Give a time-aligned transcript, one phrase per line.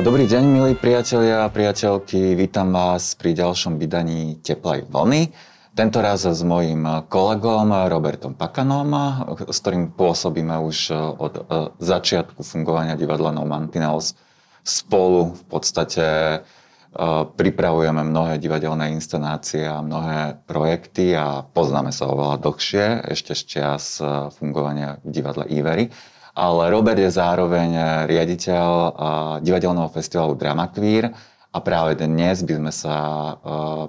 [0.00, 2.32] Dobrý deň, milí priatelia a priateľky.
[2.32, 5.28] Vítam vás pri ďalšom vydaní Teplej vlny.
[5.76, 8.88] Tento raz s mojím kolegom Robertom Pakanom,
[9.44, 11.42] s ktorým pôsobíme už od e,
[11.84, 14.16] začiatku fungovania divadla No Mantinels
[14.64, 16.38] spolu v podstate e,
[17.36, 24.00] pripravujeme mnohé divadelné inscenácie a mnohé projekty a poznáme sa oveľa dlhšie, ešte z čias
[24.00, 25.92] e, fungovania v divadle Ivery.
[26.40, 27.68] Ale Robert je zároveň
[28.08, 28.68] riaditeľ
[29.44, 31.12] divadelného festivalu Drama Queer
[31.52, 32.96] a práve dnes by sme sa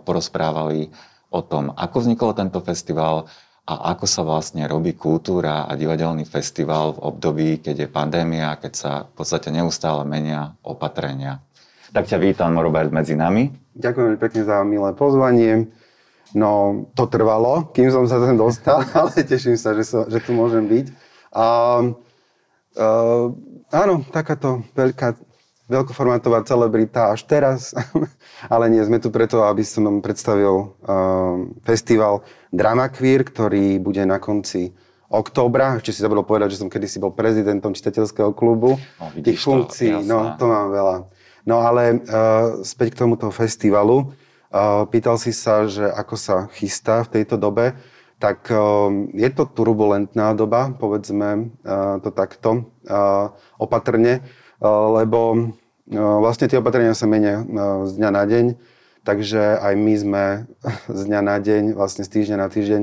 [0.03, 0.91] porozprávali
[1.31, 3.31] o tom, ako vznikol tento festival
[3.63, 8.73] a ako sa vlastne robí kultúra a divadelný festival v období, keď je pandémia, keď
[8.75, 11.39] sa v podstate neustále menia opatrenia.
[11.95, 13.47] Tak ťa vítam, Robert, medzi nami.
[13.79, 15.71] Ďakujem pekne za milé pozvanie.
[16.35, 20.35] No, to trvalo, kým som sa sem dostal, ale teším sa, že, so, že tu
[20.35, 20.85] môžem byť.
[21.31, 21.47] A,
[22.77, 23.31] uh,
[23.71, 25.17] áno, takáto veľká
[25.71, 27.71] veľkoformátová celebrita až teraz,
[28.53, 34.03] ale nie, sme tu preto, aby som vám predstavil uh, festival Drama Queer, ktorý bude
[34.03, 34.75] na konci
[35.07, 35.79] októbra.
[35.79, 38.75] Ešte si zabudol povedať, že som kedysi bol prezidentom čitateľského klubu.
[38.99, 40.97] No, Tých funkcií, to, no to mám veľa.
[41.47, 44.11] No ale uh, späť k tomuto festivalu.
[44.51, 47.71] Uh, pýtal si sa, že ako sa chystá v tejto dobe.
[48.21, 54.21] Tak uh, je to turbulentná doba, povedzme uh, to takto uh, opatrne,
[54.61, 55.49] lebo
[55.89, 57.41] vlastne tie opatrenia sa menia
[57.89, 58.45] z dňa na deň,
[59.01, 60.23] takže aj my sme
[60.99, 62.81] z dňa na deň, vlastne z týždňa na týždeň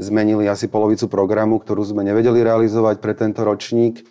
[0.00, 4.08] zmenili asi polovicu programu, ktorú sme nevedeli realizovať pre tento ročník.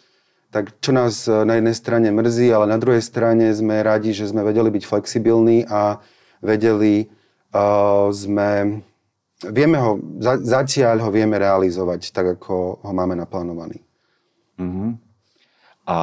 [0.54, 4.46] Tak čo nás na jednej strane mrzí, ale na druhej strane sme radi, že sme
[4.46, 5.98] vedeli byť flexibilní a
[6.46, 7.10] vedeli
[7.54, 8.82] uh, sme,
[9.48, 13.80] vieme ho, za, zatiaľ ho vieme realizovať tak, ako ho máme naplánovaný.
[14.60, 14.90] Mm-hmm.
[15.90, 16.00] A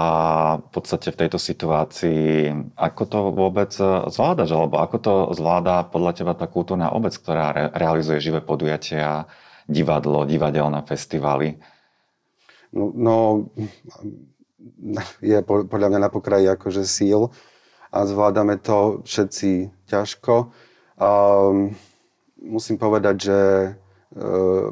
[0.59, 3.71] v podstate v tejto situácii, ako to vôbec
[4.11, 9.31] zvládaš, alebo ako to zvláda podľa teba tá kultúrna obec, ktorá re- realizuje živé podujatia,
[9.71, 11.55] divadlo, divadelné festivaly?
[12.75, 13.17] No, no
[15.23, 17.31] je podľa mňa na pokraji akože síl
[17.95, 20.51] a zvládame to všetci ťažko.
[20.99, 21.79] Um,
[22.47, 23.39] musím povedať, že
[24.15, 24.71] uh,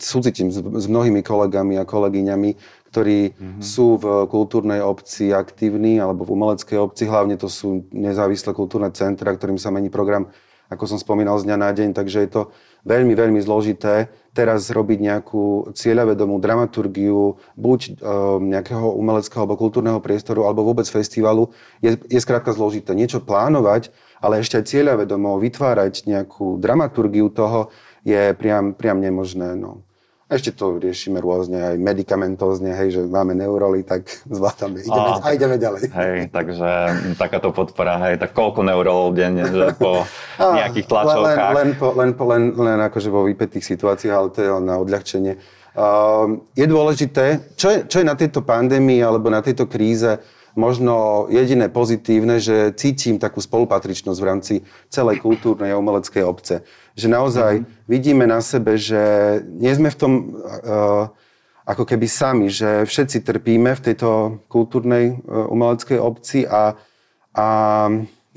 [0.00, 2.50] súcitím s, s mnohými kolegami a kolegyňami,
[2.90, 3.62] ktorí mm-hmm.
[3.62, 7.10] sú v kultúrnej obci aktívni alebo v umeleckej obci.
[7.10, 10.30] Hlavne to sú nezávislé kultúrne centra, ktorým sa mení program,
[10.70, 11.90] ako som spomínal, z dňa na deň.
[11.90, 12.42] Takže je to
[12.86, 20.46] veľmi, veľmi zložité teraz robiť nejakú cieľavedomú dramaturgiu buď um, nejakého umeleckého alebo kultúrneho priestoru
[20.46, 21.50] alebo vôbec festivalu.
[21.82, 27.68] Je, je skrátka zložité niečo plánovať, ale ešte aj cieľavedomo vytvárať nejakú dramaturgiu toho
[28.08, 29.52] je priam, priam nemožné.
[29.52, 29.84] No.
[30.24, 35.20] A ešte to riešime rôzne, aj medicamentózne, hej, že máme neuroly, tak zvládame, ideme, a,
[35.20, 35.82] a ideme ďalej.
[35.92, 36.68] Hej, takže
[37.20, 40.08] takáto podpora, hej, tak koľko neurolov denne, že po
[40.40, 41.52] a, nejakých tlačovkách?
[41.52, 44.80] Len, len, po, len, po, len, len akože vo vypetých situáciách, ale to je na
[44.80, 45.36] odľahčenie.
[45.74, 50.22] Uh, je dôležité, čo je, čo je na tejto pandémii alebo na tejto kríze
[50.54, 54.54] možno jediné pozitívne, že cítim takú spolupatričnosť v rámci
[54.86, 56.62] celej kultúrnej a umeleckej obce.
[56.94, 57.90] Že naozaj mm-hmm.
[57.90, 59.02] vidíme na sebe, že
[59.46, 61.10] nie sme v tom uh,
[61.66, 66.78] ako keby sami, že všetci trpíme v tejto kultúrnej uh, umeleckej obci a,
[67.34, 67.48] a,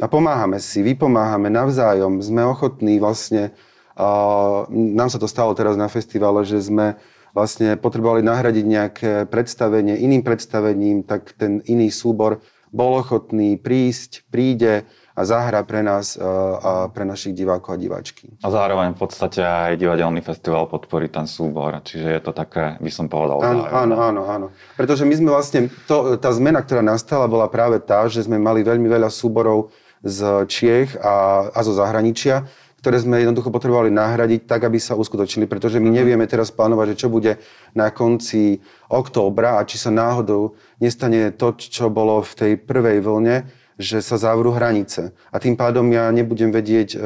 [0.02, 3.54] a pomáhame si, vypomáhame navzájom, sme ochotní vlastne,
[3.94, 6.98] uh, nám sa to stalo teraz na festivale, že sme
[7.38, 12.42] vlastne potrebovali nahradiť nejaké predstavenie iným predstavením, tak ten iný súbor
[12.74, 16.14] bol ochotný prísť, príde a zahra pre nás
[16.62, 18.38] a pre našich divákov a diváčky.
[18.44, 22.92] A zároveň v podstate aj divadelný festival podporí ten súbor, čiže je to také, by
[22.94, 24.48] som povedal, áno, áno, áno, áno.
[24.78, 28.62] Pretože my sme vlastne, to, tá zmena, ktorá nastala, bola práve tá, že sme mali
[28.62, 29.74] veľmi veľa súborov
[30.06, 32.46] z Čiech a, a zo zahraničia,
[32.78, 35.98] ktoré sme jednoducho potrebovali nahradiť tak, aby sa uskutočnili, pretože my mhm.
[35.98, 37.32] nevieme teraz plánovať, že čo bude
[37.74, 43.50] na konci októbra a či sa náhodou nestane to, čo bolo v tej prvej vlne,
[43.78, 45.14] že sa zavrú hranice.
[45.30, 47.00] A tým pádom ja nebudem vedieť, e,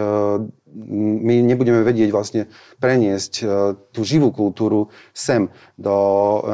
[1.28, 2.48] my nebudeme vedieť vlastne
[2.80, 3.46] preniesť e,
[3.92, 5.92] tú živú kultúru sem do,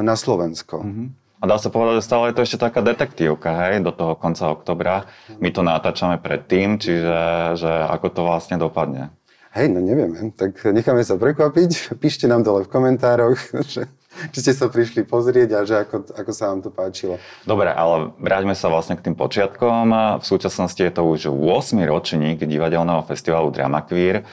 [0.01, 0.81] na Slovensko.
[0.81, 1.26] Mm-hmm.
[1.37, 4.49] A dá sa povedať, že stále je to ešte taká detektívka, hej, do toho konca
[4.49, 5.05] oktobra.
[5.37, 7.17] My to natáčame predtým, čiže
[7.61, 9.13] že ako to vlastne dopadne.
[9.57, 10.33] Hej, no nevieme.
[10.37, 11.89] Tak necháme sa prekvapiť.
[12.03, 13.37] Píšte nám dole v komentároch,
[13.73, 13.89] že,
[14.29, 17.17] či ste sa prišli pozrieť a že ako, ako sa vám to páčilo.
[17.45, 19.93] Dobre, ale vráťme sa vlastne k tým počiatkom.
[20.21, 21.77] V súčasnosti je to už 8.
[21.89, 24.25] ročník divadelného festivalu Drama Queer.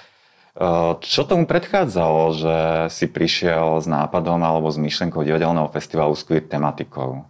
[1.02, 2.56] Čo tomu predchádzalo, že
[2.94, 7.26] si prišiel s nápadom alebo s myšlenkou divadelného festivalu s queer tematikou?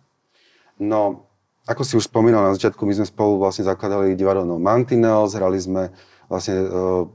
[0.76, 1.24] No,
[1.64, 5.88] ako si už spomínal na začiatku, my sme spolu vlastne zakladali divadelnou Mantinels, hrali sme
[6.28, 7.08] vlastne uh,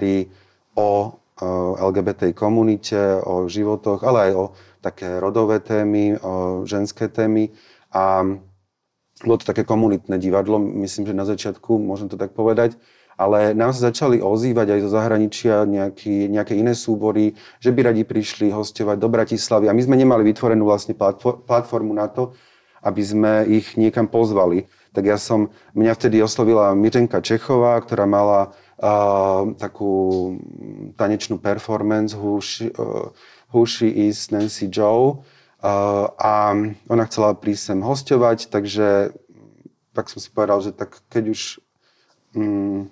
[0.00, 0.32] hry
[0.80, 4.44] o uh, LGBT komunite, o životoch, ale aj o
[4.80, 7.52] také rodové témy, o ženské témy.
[7.92, 8.24] A
[9.20, 12.80] bolo to také komunitné divadlo, myslím, že na začiatku, môžem to tak povedať
[13.14, 18.02] ale nám sa začali ozývať aj zo zahraničia nejaký, nejaké iné súbory, že by radi
[18.02, 20.98] prišli hostovať do Bratislavy a my sme nemali vytvorenú vlastne
[21.46, 22.34] platformu na to,
[22.84, 24.68] aby sme ich niekam pozvali.
[24.94, 30.36] Tak ja som, mňa vtedy oslovila Mirenka Čechová, ktorá mala uh, takú
[30.94, 33.10] tanečnú performance She, uh,
[33.90, 35.22] Is Nancy Joe
[35.62, 36.54] uh, a
[36.86, 39.16] ona chcela prísť sem hostovať, takže
[39.94, 41.42] tak som si povedal, že tak keď už
[42.38, 42.90] um,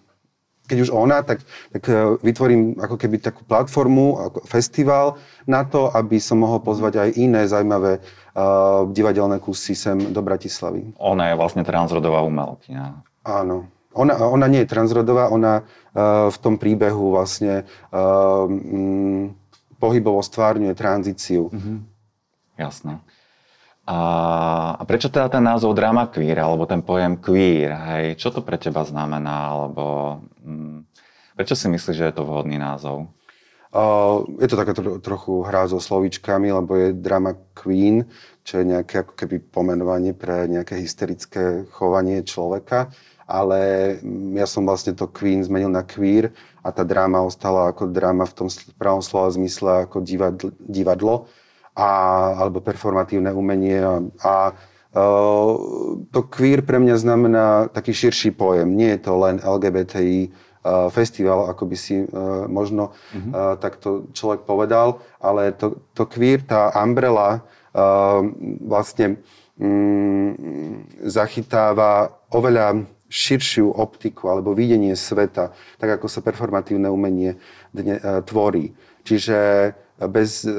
[0.73, 5.93] keď už ona, tak, tak e, vytvorím ako keby takú platformu, ako festival na to,
[5.93, 10.97] aby som mohol pozvať aj iné zaujímavé uh, divadelné kusy sem do Bratislavy.
[10.97, 13.05] Ona je vlastne transrodová umelkyňa.
[13.27, 13.69] Áno.
[13.93, 19.37] Ona, ona nie je transrodová, ona uh, v tom príbehu vlastne uh, um,
[19.77, 21.53] pohybovo stvárňuje tranzíciu.
[21.53, 21.77] Mm-hmm.
[22.57, 23.03] Jasné.
[23.93, 24.01] A,
[24.81, 28.17] a prečo teda ten názov drama queer, alebo ten pojem queer, hej?
[28.17, 30.89] Čo to pre teba znamená, alebo hm,
[31.37, 33.13] prečo si myslíš, že je to vhodný názov?
[33.73, 38.09] Uh, je to také tro, trochu hra so slovíčkami, lebo je drama queen,
[38.45, 42.93] čo je nejaké ako keby pomenovanie pre nejaké hysterické chovanie človeka,
[43.29, 43.97] ale
[44.37, 46.33] ja som vlastne to queen zmenil na queer
[46.65, 50.05] a tá dráma ostala ako dráma v tom pravom slova zmysle ako
[50.61, 51.29] divadlo
[51.73, 51.91] a,
[52.37, 53.81] alebo performatívne umenie.
[53.81, 54.35] A, a
[54.97, 55.53] uh,
[56.13, 58.77] to queer pre mňa znamená taký širší pojem.
[58.77, 63.59] Nie je to len LGBTI uh, festival, ako by si uh, možno mm-hmm.
[63.59, 67.45] takto človek povedal, ale to, to queer, tá umbrella
[68.61, 69.17] vlastne
[69.57, 70.37] um,
[71.09, 77.37] zachytáva oveľa širšiu optiku alebo videnie sveta, tak ako sa performatívne umenie
[77.73, 78.73] dne, uh, tvorí.
[79.05, 79.37] Čiže
[79.99, 80.53] bez, e,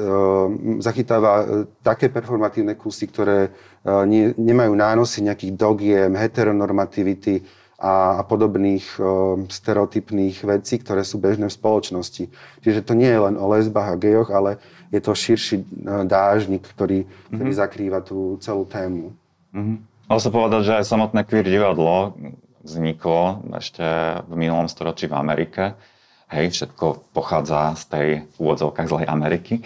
[0.80, 1.44] zachytáva e,
[1.82, 3.50] také performatívne kusy, ktoré e,
[4.06, 7.44] nie, nemajú nánosy nejakých dogiem, heteronormativity
[7.74, 8.86] a, a podobných
[9.50, 12.30] stereotypných vecí, ktoré sú bežné v spoločnosti.
[12.62, 15.66] Čiže to nie je len o lesbách a gejoch, ale je to širší
[16.06, 17.34] dážnik, ktorý, mm-hmm.
[17.34, 19.12] ktorý zakrýva tú celú tému.
[19.52, 19.76] Mm-hmm.
[20.06, 22.14] Ale sa povedať, že aj samotné queer divadlo
[22.64, 23.84] vzniklo ešte
[24.22, 25.76] v minulom storočí v Amerike
[26.34, 28.08] Hej, všetko pochádza z tej
[28.42, 29.62] úvodzovkách zlej Ameriky.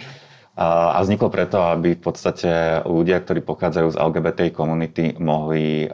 [0.59, 5.87] A vzniklo preto, aby v podstate ľudia, ktorí pochádzajú z LGBT komunity, mohli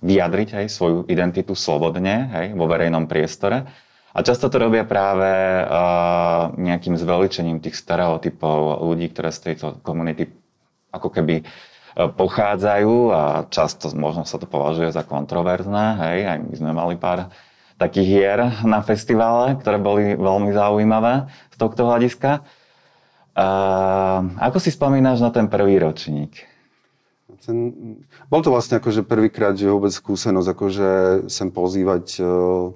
[0.00, 3.66] vyjadriť hej, svoju identitu slobodne hej, vo verejnom priestore.
[4.14, 5.28] A často to robia práve
[6.62, 10.30] nejakým zveličením tých stereotypov ľudí, ktoré z tejto komunity
[10.94, 11.42] ako keby
[11.98, 15.86] pochádzajú a často možno sa to považuje za kontroverzné.
[15.98, 17.34] Hej, aj my sme mali pár
[17.78, 22.42] takých hier na festivale, ktoré boli veľmi zaujímavé z tohto hľadiska.
[23.38, 23.46] A
[24.42, 26.42] ako si spomínaš na ten prvý ročník?
[27.46, 27.70] Ten,
[28.26, 30.88] bol to vlastne akože prvýkrát, že vôbec skúsenosť, akože
[31.30, 32.74] sem pozývať uh,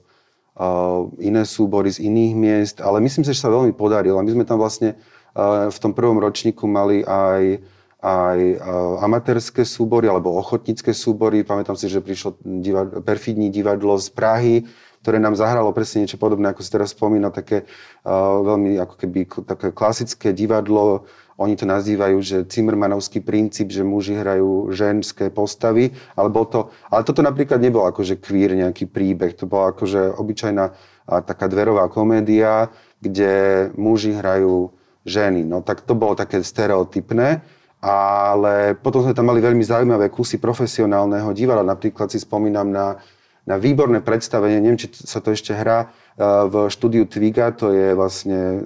[0.54, 4.22] uh, iné súbory z iných miest, ale myslím si, že sa veľmi podarilo.
[4.22, 4.94] My sme tam vlastne
[5.34, 7.58] uh, v tom prvom ročníku mali aj
[8.02, 8.58] aj
[8.98, 11.46] amatérske súbory alebo ochotnícke súbory.
[11.46, 14.66] Pamätám si, že prišlo divadlo, perfidní divadlo z Prahy,
[15.02, 17.66] ktoré nám zahralo presne niečo podobné, ako si teraz spomína, také
[18.06, 21.10] uh, veľmi ako keby také klasické divadlo.
[21.42, 27.02] Oni to nazývajú, že Cimrmanovský princíp, že muži hrajú ženské postavy, ale, bol to, ale
[27.02, 30.64] toto napríklad nebol akože queer nejaký príbeh, to bola akože obyčajná
[31.02, 32.70] a taká dverová komédia,
[33.02, 34.70] kde muži hrajú
[35.02, 35.42] ženy.
[35.42, 37.42] No tak to bolo také stereotypné,
[37.82, 41.66] ale potom sme tam mali veľmi zaujímavé kusy profesionálneho divadla.
[41.66, 43.02] Napríklad si spomínam na
[43.42, 47.90] na výborné predstavenie, neviem, či sa to ešte hrá, e, v štúdiu Tviga, to je
[47.98, 48.58] vlastne e,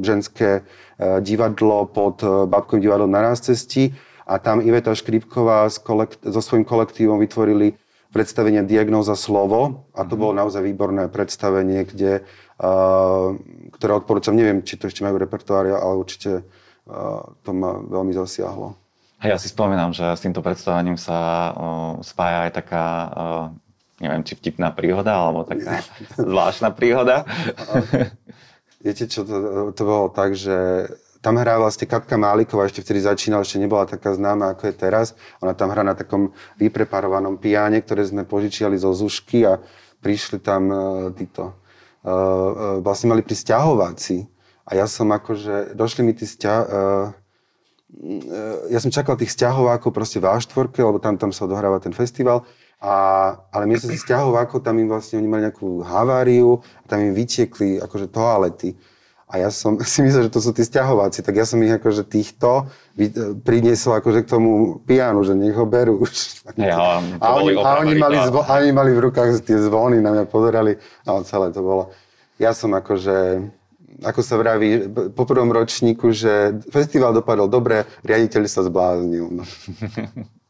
[0.00, 3.92] ženské e, divadlo pod Babkovým divadlom na cesti
[4.24, 7.76] a tam Iveta Škripková so svojím kolektívom vytvorili
[8.12, 9.88] predstavenie Diagnóza slovo.
[9.92, 10.20] A to mhm.
[10.20, 12.24] bolo naozaj výborné predstavenie, kde,
[13.76, 16.44] ktoré odporúčam, neviem, či to ešte majú repertoári, ale určite
[17.42, 18.76] to ma veľmi zasiahlo.
[19.22, 21.50] Hej, ja si spomínam, že s týmto predstavením sa
[22.02, 22.84] spája aj taká
[24.02, 25.86] neviem, či vtipná príhoda, alebo taká
[26.18, 27.22] zvláštna príhoda.
[28.84, 30.90] Viete čo, to, to bolo tak, že
[31.22, 35.14] tam hrá vlastne Katka Máliková, ešte vtedy začínala, ešte nebola taká známa, ako je teraz.
[35.38, 39.62] Ona tam hrá na takom vypreparovanom piáne, ktoré sme požičiali zo Zušky a
[40.02, 40.78] prišli tam uh,
[41.14, 41.54] títo,
[42.02, 44.26] uh, uh, vlastne mali pri stiahováci.
[44.66, 47.14] A ja som akože, došli mi tí sťa, uh,
[48.66, 52.42] ja som čakal tých stiahovákov proste v A4, lebo tam, tam sa odohráva ten festival.
[52.82, 52.94] A,
[53.54, 57.78] ale miesto si stiahovákov, tam im vlastne oni mali nejakú haváriu a tam im vytiekli
[57.78, 58.74] akože toalety.
[59.30, 62.02] A ja som si myslel, že to sú tí stiahováci, tak ja som ich akože
[62.10, 62.66] týchto
[63.46, 66.42] priniesol akože k tomu pianu, že nech ho berú už.
[66.58, 70.10] Ja, a, oni, a, oni mali zvo, a oni mali v rukách tie zvony, na
[70.18, 70.74] mňa pozerali
[71.06, 71.94] a celé to bolo.
[72.42, 73.46] Ja som akože
[74.02, 79.30] ako sa vraví po prvom ročníku, že festival dopadol dobre, riaditeľ sa zbláznil.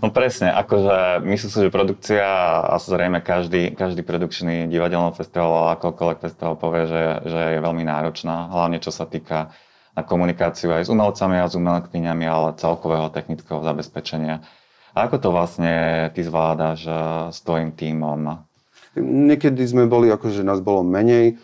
[0.00, 0.12] No.
[0.12, 2.26] Presne, akože myslím si, že produkcia
[2.64, 7.84] a zrejme každý, každý produkčný divadelný festival alebo akokoľvek festival povie, že, že je veľmi
[7.88, 9.52] náročná, hlavne čo sa týka
[9.96, 14.44] na komunikáciu aj s umelcami a s umelkyňami, ale celkového technického zabezpečenia.
[14.94, 15.72] A ako to vlastne
[16.14, 16.96] ty zvládaš eh,
[17.34, 18.46] s tvojim tímom?
[18.98, 21.38] Niekedy sme boli, akože nás bolo menej.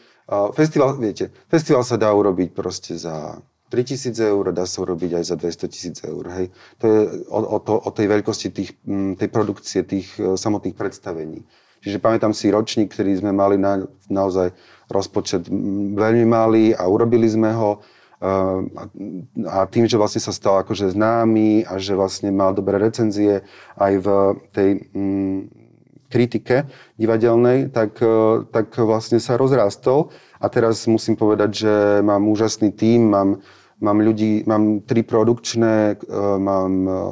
[0.57, 3.37] Festival, viete, festival sa dá urobiť proste za
[3.75, 6.23] 3000 eur, dá sa urobiť aj za 200 tisíc eur.
[6.31, 6.55] Hej.
[6.79, 8.71] To je o, o, to, o tej veľkosti tých,
[9.19, 11.43] tej produkcie, tých e, samotných predstavení.
[11.83, 14.55] Čiže pamätám si ročník, ktorý sme mali na, naozaj
[14.87, 15.51] rozpočet
[15.99, 17.83] veľmi malý a urobili sme ho.
[18.23, 18.31] E,
[19.51, 23.43] a tým, že vlastne sa stal akože známy a že vlastne mal dobré recenzie
[23.75, 24.07] aj v
[24.55, 24.71] tej
[26.15, 30.15] kritike divadelnej, tak, e, tak vlastne sa rozrástol.
[30.39, 31.75] A teraz musím povedať, že
[32.07, 33.43] mám úžasný tím, mám
[33.85, 37.05] Mám ľudí, mám tri produkčné, e, mám, e,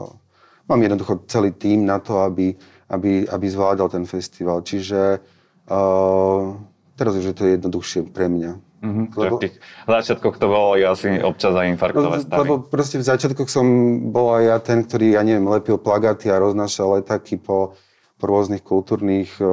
[0.73, 2.57] mám jednoducho celý tím na to, aby,
[2.89, 4.65] aby, aby zvládal ten festival.
[4.65, 5.21] Čiže
[5.69, 6.57] uh,
[6.97, 8.53] teraz už je to jednoduchšie pre mňa.
[8.83, 9.07] Mm-hmm.
[9.15, 12.39] Lebo, v tých začiatkoch to bolo asi občas aj infarktové stavy.
[12.43, 13.67] Lebo proste v začiatkoch som
[14.11, 17.79] bol aj ja ten, ktorý, ja neviem, lepil plagaty a roznášal letáky po,
[18.23, 19.49] rôznych kultúrnych uh,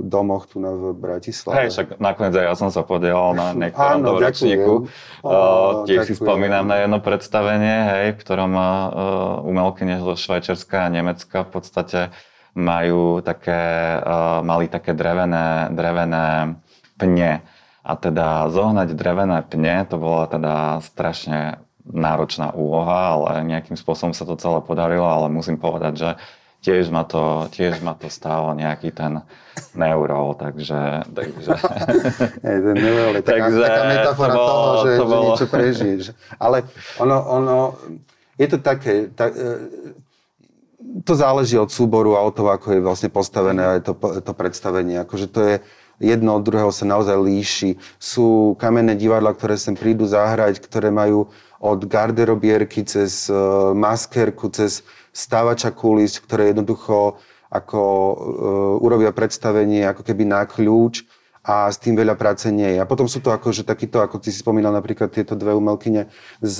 [0.00, 1.66] domoch tu na v Bratislave.
[1.66, 4.74] Hej, však nakoniec aj ja som sa podielal na niektorom tom ročníku.
[5.20, 8.70] Uh, tiež si spomínam na jedno predstavenie, hej, v ktorom uh,
[9.44, 12.00] umelkyne zo Švajčiarska a Nemecka v podstate
[12.54, 16.58] majú také, uh, mali také drevené, drevené
[16.98, 17.42] pne.
[17.88, 24.28] A teda zohnať drevené pne, to bola teda strašne náročná úloha, ale nejakým spôsobom sa
[24.28, 26.10] to celé podarilo, ale musím povedať, že
[26.58, 29.22] tiež ma to, tiež ma to stálo nejaký ten
[29.78, 31.06] neurol, takže...
[31.14, 31.50] takže...
[32.44, 35.14] Hey, ten neurol je taká, takže taká metafora to bolo, toho, že, to bolo...
[35.14, 36.04] že niečo prežiješ.
[36.38, 36.56] Ale
[36.98, 37.56] ono, ono,
[38.38, 39.50] je to také, tak, e,
[41.04, 44.98] to záleží od súboru a od toho, ako je vlastne postavené aj to, to predstavenie.
[45.02, 45.54] Akože to je,
[45.98, 47.70] jedno od druhého sa naozaj líši.
[47.98, 54.86] Sú kamenné divadla, ktoré sem prídu zahrať, ktoré majú od garderobierky cez uh, maskerku, cez
[55.18, 57.18] stávača kulis, ktoré jednoducho
[57.50, 58.16] ako uh,
[58.84, 61.02] urobia predstavenie ako keby na kľúč
[61.42, 62.78] a s tým veľa práce nie je.
[62.78, 66.12] A potom sú to akože takýto, ako ty si spomínal napríklad tieto dve umelkyne
[66.44, 66.56] z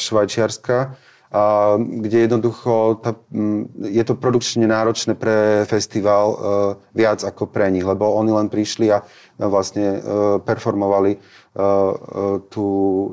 [0.00, 0.96] Švajčiarska,
[1.30, 1.42] a,
[1.76, 3.20] kde jednoducho tá,
[3.84, 6.38] je to produkčne náročné pre festival uh,
[6.96, 11.92] viac ako pre nich, lebo oni len prišli a uh, vlastne uh, performovali uh, uh,
[12.48, 12.66] tú,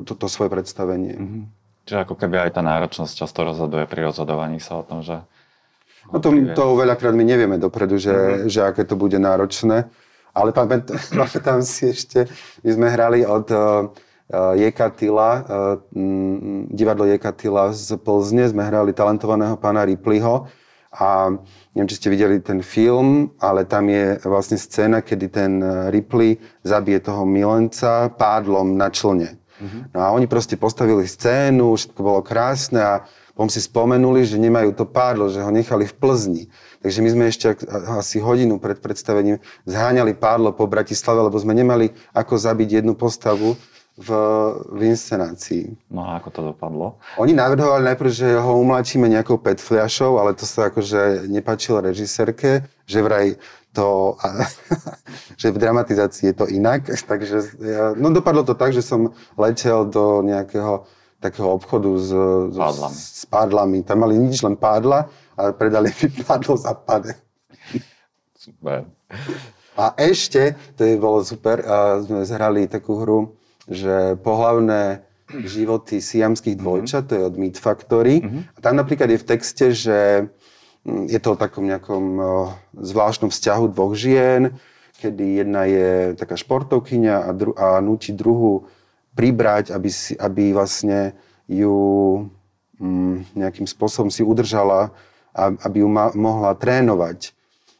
[0.07, 1.13] to, to svoje predstavenie.
[1.19, 1.56] Mm-hmm.
[1.87, 5.23] Čiže ako keby aj tá náročnosť často rozhoduje pri rozhodovaní sa o tom, že...
[6.11, 8.47] No to, to veľakrát my nevieme dopredu, že, mm-hmm.
[8.51, 9.87] že aké to bude náročné.
[10.35, 12.27] Ale pamätám, si ešte,
[12.61, 13.87] my sme hrali od uh,
[14.27, 15.47] Eh, Jekatila,
[15.95, 20.51] mm, divadlo Jekatila z Plzne, sme hrali talentovaného pána Ripleyho
[20.91, 21.31] a
[21.71, 25.63] neviem, či ste videli ten film, ale tam je vlastne scéna, kedy ten
[25.95, 29.39] Ripley zabije toho milenca pádlom na člne.
[29.57, 29.81] Mm-hmm.
[29.93, 32.93] No a oni proste postavili scénu, všetko bolo krásne a
[33.37, 36.43] potom si spomenuli, že nemajú to pádlo, že ho nechali v Plzni.
[36.81, 37.53] Takže my sme ešte
[37.93, 39.37] asi hodinu pred predstavením
[39.69, 43.53] zháňali pádlo po Bratislave, lebo sme nemali ako zabiť jednu postavu
[43.97, 44.09] v,
[44.69, 45.73] v inscenácii.
[45.89, 47.01] No a ako to dopadlo?
[47.17, 52.65] Oni navrhovali najprv, že ho umlačíme nejakou pet fľašou, ale to sa akože nepačilo režisérke,
[52.85, 53.41] že vraj
[53.77, 54.17] to,
[55.41, 56.89] že v dramatizácii je to inak.
[57.11, 62.13] Takže ja, no dopadlo to tak, že som letel do nejakého takého obchodu s,
[62.53, 62.93] pádlami.
[62.93, 63.77] s pádlami.
[63.81, 67.17] Tam mali nič, len pádla a predali mi pádlo za pade.
[68.37, 68.85] Super.
[69.77, 73.33] A ešte, to je bolo super, a sme zhrali takú hru,
[73.65, 78.21] že pohlavné životy siamských dvojčat, to je od Meat Factory.
[78.21, 78.41] Mm-hmm.
[78.53, 80.29] A tam napríklad je v texte, že
[80.87, 82.03] je to o takom nejakom
[82.79, 84.55] zvláštnom vzťahu dvoch žien,
[85.03, 88.65] kedy jedna je taká športovkyňa a, dru- a nutí druhú
[89.13, 91.13] pribrať, aby, si, aby vlastne
[91.49, 91.75] ju
[92.79, 94.93] mm, nejakým spôsobom si udržala,
[95.37, 97.33] aby ju ma- mohla trénovať.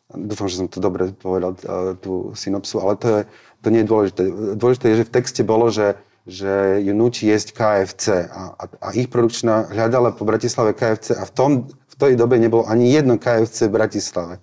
[0.07, 1.57] Dúfam, že som to dobre povedal,
[1.99, 3.21] tú synopsu, ale to je,
[3.59, 4.23] to nie je dôležité.
[4.55, 8.87] Dôležité je, že v texte bolo, že, že ju nutí jesť KFC a, a, a
[8.95, 11.51] ich produkčná hľadala po Bratislave KFC a v, tom,
[11.97, 14.35] tej dobe nebolo ani jedno KFC v Bratislave.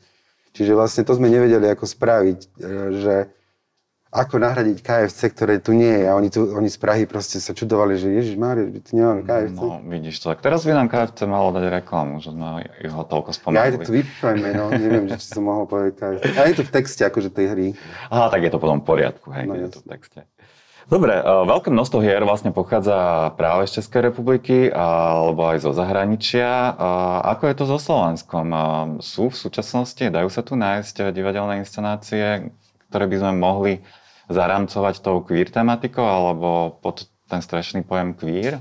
[0.54, 2.68] Čiže vlastne to sme nevedeli, ako spraviť, e,
[3.02, 3.14] že
[4.14, 6.06] ako nahradiť KFC, ktoré tu nie je.
[6.06, 9.58] A oni, tu, oni z Prahy proste sa čudovali, že Ježiš Mária, tu nemáme KFC.
[9.58, 10.30] No, vidíš to.
[10.30, 13.74] Tak teraz by nám KFC malo dať reklamu, že sme ho toľko spomenuli.
[13.74, 14.70] Ja to vypíchajme, no.
[14.70, 16.30] Neviem, či som mohol povedať KFC.
[16.38, 17.66] A je to v texte akože tej hry.
[18.06, 20.22] Aha, tak je to potom v poriadku, hej, no, je to v texte.
[20.84, 26.48] Dobre, e, veľké množstvo hier vlastne pochádza práve z Českej republiky alebo aj zo zahraničia.
[26.48, 26.72] E,
[27.34, 28.46] ako je to so Slovenskom?
[28.52, 28.58] E,
[29.00, 32.52] sú v súčasnosti, dajú sa tu nájsť divadelné inscenácie,
[32.92, 33.72] ktoré by sme mohli
[34.28, 38.60] zaramcovať tou queer tematikou alebo pod ten strašný pojem queer?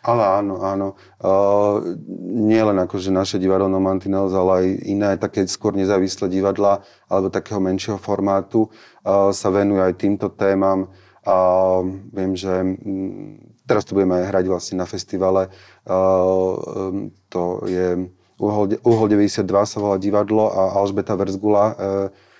[0.00, 0.88] Ale áno, áno.
[1.20, 1.92] Uh,
[2.24, 7.28] nie len akože naše divadlo No Mantinels, ale aj iné, také skôr nezávislé divadla alebo
[7.28, 8.72] takého menšieho formátu
[9.04, 10.88] uh, sa venujú aj týmto témam.
[11.20, 13.36] Uh, viem, že um,
[13.68, 15.52] teraz tu budeme hrať vlastne na festivale.
[15.84, 18.08] Um, to je
[18.40, 21.74] Uhol, Uhol 92 sa volá divadlo a Alžbeta Verzgula, uh,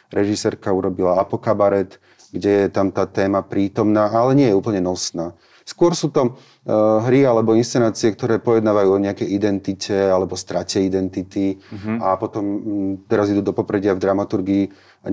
[0.09, 2.01] režisérka, urobila Apokabaret,
[2.33, 5.37] kde je tam tá téma prítomná, ale nie je úplne nosná.
[5.71, 11.63] Skôr sú to uh, hry alebo inscenácie, ktoré pojednávajú o nejakej identite alebo strate identity
[11.63, 12.03] uh-huh.
[12.03, 12.59] a potom um,
[13.07, 14.65] teraz idú do popredia v dramaturgii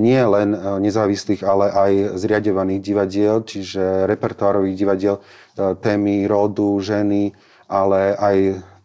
[0.01, 7.37] nie len uh, nezávislých, ale aj zriadovaných divadiel, čiže repertoárových divadiel, uh, témy rodu, ženy,
[7.69, 8.37] ale aj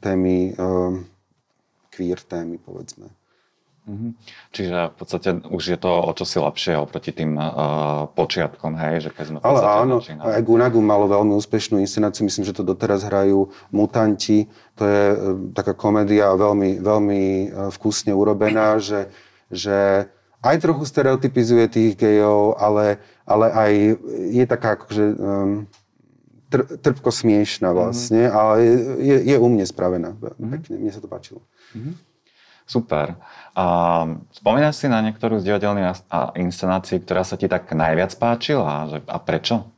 [0.02, 0.58] témy
[1.94, 3.21] queer témy, povedzme.
[3.82, 4.10] Mm-hmm.
[4.54, 9.10] Čiže v podstate už je to o čosi lepšie oproti tým uh, počiatkom, hej, že
[9.10, 13.50] keď sme Ale áno, aj Gunagu malo veľmi úspešnú inscenáciu, myslím, že to doteraz hrajú
[13.74, 14.46] Mutanti,
[14.78, 15.18] to je uh,
[15.50, 19.10] taká komédia veľmi, veľmi uh, vkusne urobená, že,
[19.50, 20.06] že
[20.46, 23.72] aj trochu stereotypizuje tých gejov, ale, ale aj
[24.30, 25.66] je taká akože um,
[26.54, 27.76] tr, trpko smiešná mhm.
[27.82, 28.38] vlastne, mm-hmm.
[28.38, 28.54] ale
[29.02, 30.14] je, je u mne spravená.
[30.14, 30.50] Mm-hmm.
[30.54, 31.42] Pekne, mne sa to páčilo.
[31.74, 32.11] Mm-hmm.
[32.66, 33.18] Super.
[33.52, 33.64] A
[34.32, 38.88] spomínaš si na niektorú z divadelných inscenácií, ktorá sa ti tak najviac páčila?
[38.88, 39.68] A prečo?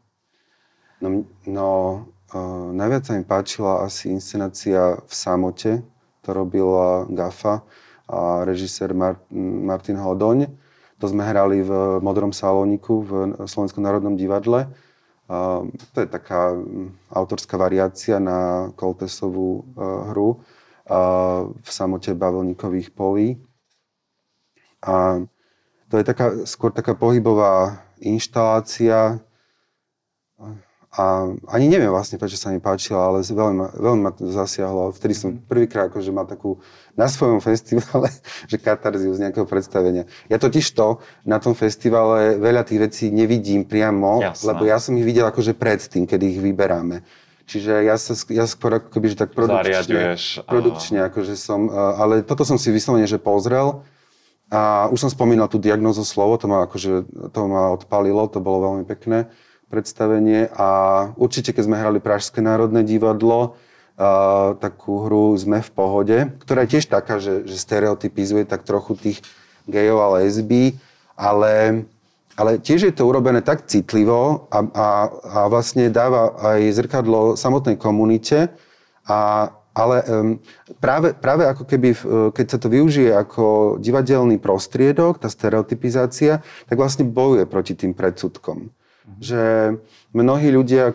[1.02, 1.68] No, no
[2.30, 5.82] uh, najviac sa mi páčila asi inscenácia v samote.
[6.24, 7.66] To robila Gafa
[8.08, 10.48] a režisér Mar- Martin Hodoň.
[11.02, 13.10] To sme hrali v Modrom salóniku v
[13.44, 14.70] Slovenskom národnom divadle.
[15.24, 15.66] Uh,
[15.96, 16.52] to je taká
[17.10, 20.44] autorská variácia na Koltesovú uh, hru
[20.84, 23.40] v samote bavlníkových polí.
[24.84, 25.24] A
[25.88, 29.20] to je taká, skôr taká pohybová inštalácia.
[30.94, 34.94] A ani neviem vlastne, prečo sa mi páčila, ale veľmi, veľmi ma to zasiahlo.
[34.94, 35.48] Vtedy som mhm.
[35.50, 36.62] prvýkrát akože mal takú
[36.94, 38.12] na svojom festivale,
[38.50, 40.06] že katarziu z nejakého predstavenia.
[40.30, 44.54] Ja totiž to na tom festivale veľa tých vecí nevidím priamo, Jasne.
[44.54, 47.02] lebo ja som ich videl akože predtým, kedy ich vyberáme.
[47.44, 50.16] Čiže ja sa ja skôr ako keby, že tak produkčne,
[50.48, 53.84] produkčne akože som, ale toto som si vyslovene, že pozrel
[54.48, 58.72] a už som spomínal tú diagnózu slovo, to ma akože, to ma odpalilo, to bolo
[58.72, 59.28] veľmi pekné
[59.68, 60.68] predstavenie a
[61.20, 63.56] určite, keď sme hrali Pražské národné divadlo,
[63.96, 68.96] a, takú hru Sme v pohode, ktorá je tiež taká, že, že stereotypizuje tak trochu
[68.96, 69.18] tých
[69.68, 70.76] gejov a lesby,
[71.16, 71.84] ale
[72.34, 77.78] ale tiež je to urobené tak citlivo a, a, a vlastne dáva aj zrkadlo samotnej
[77.78, 78.50] komunite,
[79.06, 80.38] a, ale um,
[80.78, 81.88] práve, práve ako keby,
[82.30, 88.70] keď sa to využije ako divadelný prostriedok, tá stereotypizácia, tak vlastne bojuje proti tým predsudkom.
[88.70, 89.18] Mm-hmm.
[89.20, 89.42] Že
[90.14, 90.94] mnohí ľudia,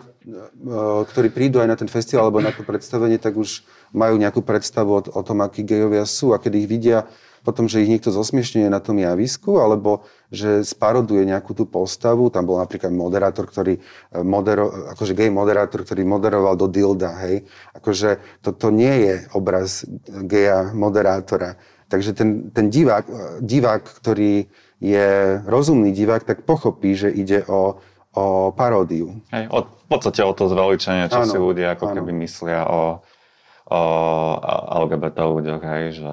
[1.06, 4.90] ktorí prídu aj na ten festival alebo na to predstavenie, tak už majú nejakú predstavu
[4.96, 6.98] o, o tom, akí gejovia sú a keď ich vidia
[7.40, 12.28] potom, že ich niekto zosmiešňuje na tom javisku, alebo že sparoduje nejakú tú postavu.
[12.28, 13.80] Tam bol napríklad moderátor, ktorý e,
[14.20, 17.48] modero, akože gay moderátor, ktorý moderoval do dilda, hej.
[17.74, 21.58] Akože toto nie je obraz geja moderátora.
[21.90, 24.46] Takže ten, ten divák, divák, ktorý
[24.78, 25.08] je
[25.44, 27.82] rozumný divák, tak pochopí, že ide o,
[28.14, 29.20] o paródiu.
[29.34, 31.94] Hej, o, v podstate o to zveličenie, čo ano, si ľudia ako ano.
[32.00, 33.02] keby myslia o,
[33.68, 33.80] o
[34.88, 36.12] LGBT ľuďoch, hej, že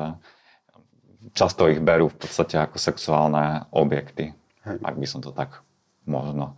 [1.34, 4.78] často ich berú v podstate ako sexuálne objekty, Hej.
[4.84, 5.64] ak by som to tak
[6.08, 6.56] možno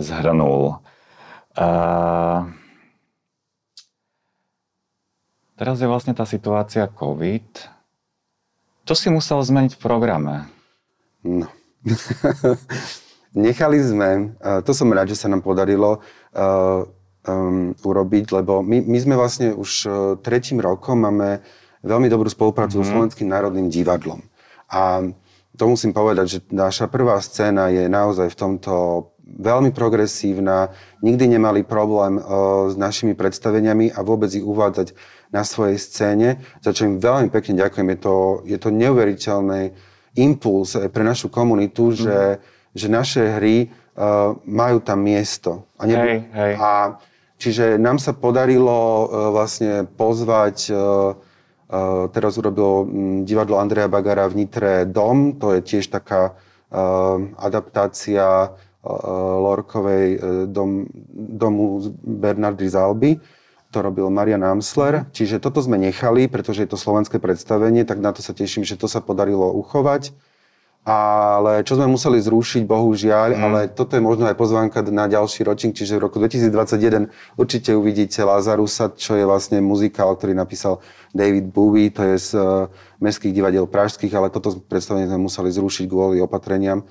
[0.00, 0.80] zhrnul.
[1.52, 2.48] Uh,
[5.60, 7.48] teraz je vlastne tá situácia COVID.
[8.82, 10.34] Čo si musel zmeniť v programe?
[11.22, 11.46] No.
[13.32, 16.04] Nechali sme, to som rád, že sa nám podarilo
[16.36, 16.84] uh,
[17.24, 21.40] um, urobiť, lebo my, my sme vlastne už uh, tretím rokom máme
[21.82, 22.86] veľmi dobrú spoluprácu mm-hmm.
[22.86, 22.94] so mhm.
[22.96, 24.22] Slovenským národným divadlom.
[24.72, 25.12] A
[25.52, 28.72] to musím povedať, že naša prvá scéna je naozaj v tomto
[29.22, 34.92] veľmi progresívna, nikdy nemali problém uh, s našimi predstaveniami a vôbec ich uvádzať
[35.32, 36.28] na svojej scéne,
[36.60, 37.88] za čo im veľmi pekne ďakujem.
[37.96, 39.72] Je to, je to neuveriteľný
[40.20, 41.96] impuls pre našu komunitu, mm.
[41.96, 42.18] že,
[42.76, 45.64] že naše hry uh, majú tam miesto.
[45.80, 46.52] A, nebu- hej, hej.
[46.60, 46.70] a
[47.40, 51.31] čiže nám sa podarilo uh, vlastne pozvať Uh,
[52.12, 58.52] teraz urobilo um, divadlo Andreja Bagara v Nitre Dom, to je tiež taká uh, adaptácia
[58.52, 58.90] uh,
[59.40, 60.20] Lorkovej
[60.52, 63.12] dom, domu Bernardy Zalby.
[63.72, 65.08] To robil Marian Amsler.
[65.16, 68.76] Čiže toto sme nechali, pretože je to slovenské predstavenie, tak na to sa teším, že
[68.76, 70.12] to sa podarilo uchovať
[70.82, 73.42] ale čo sme museli zrušiť, bohužiaľ, mm.
[73.46, 77.06] ale toto je možno aj pozvánka na ďalší ročník, čiže v roku 2021
[77.38, 80.82] určite uvidíte Lazarusa, čo je vlastne muzikál, ktorý napísal
[81.14, 82.66] David Bowie, to je z uh,
[82.98, 86.82] Mestských divadiel pražských, ale toto predstavenie sme museli zrušiť kvôli opatreniam.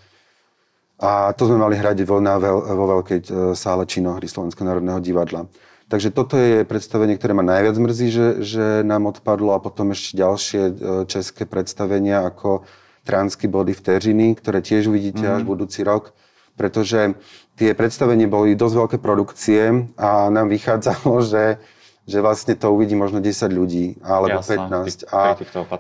[1.02, 3.28] A to sme mali hrať vo, na veľ, vo veľkej uh,
[3.60, 5.52] sále činohry Slovenského národného divadla.
[5.92, 10.16] Takže toto je predstavenie, ktoré ma najviac mrzí, že, že nám odpadlo a potom ešte
[10.16, 10.74] ďalšie uh,
[11.12, 12.64] české predstavenia ako
[13.04, 15.38] transky body vteřiny, ktoré tiež uvidíte mm-hmm.
[15.38, 15.50] až mhm.
[15.50, 16.14] budúci rok,
[16.54, 17.18] pretože
[17.58, 21.58] tie predstavenie boli dosť veľké produkcie a nám vychádzalo, že,
[22.06, 25.10] že vlastne to uvidí možno 10 ľudí alebo Jasná, 15.
[25.10, 25.22] a,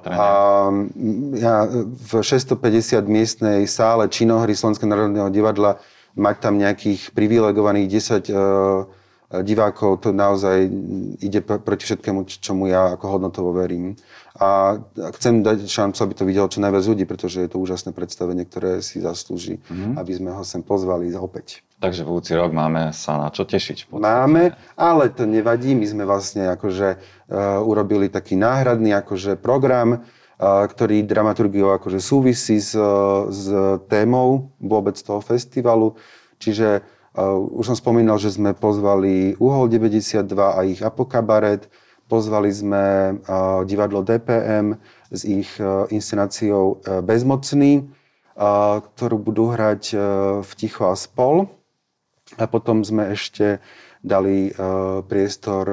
[0.09, 0.27] a
[1.37, 1.55] ja
[1.85, 5.77] v 650 miestnej sále činohry Slovenského národného divadla
[6.17, 8.83] mať tam nejakých privilegovaných 10 uh,
[9.39, 10.67] divákov, to naozaj
[11.23, 13.95] ide proti všetkému, čomu ja ako hodnotovo verím.
[14.35, 14.79] A
[15.15, 18.83] chcem dať šancu, aby to videlo čo najviac ľudí, pretože je to úžasné predstavenie, ktoré
[18.83, 19.95] si zaslúži, mm-hmm.
[19.95, 21.63] aby sme ho sem pozvali opäť.
[21.79, 23.91] Takže budúci rok máme sa na čo tešiť.
[23.91, 25.73] Máme, ale to nevadí.
[25.73, 32.61] My sme vlastne akože uh, urobili taký náhradný akože program, uh, ktorý dramaturgiou akože súvisí
[32.61, 32.77] s,
[33.31, 33.43] s
[33.87, 35.97] témou vôbec toho festivalu.
[36.37, 36.85] Čiže
[37.19, 41.67] už som spomínal, že sme pozvali Uhol 92 a ich Apokabaret,
[42.07, 43.15] pozvali sme
[43.67, 44.79] divadlo DPM
[45.11, 47.87] s ich uh, inscenáciou Bezmocný,
[48.95, 49.95] ktorú budú hrať
[50.39, 51.51] v Ticho a spol.
[52.39, 53.59] A potom sme ešte
[54.01, 54.49] dali
[55.05, 55.67] priestor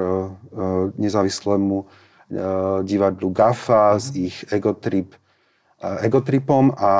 [0.98, 1.87] nezávislému
[2.85, 5.14] divadlu GAFA z ich Egotrip
[5.78, 6.92] Egotripom a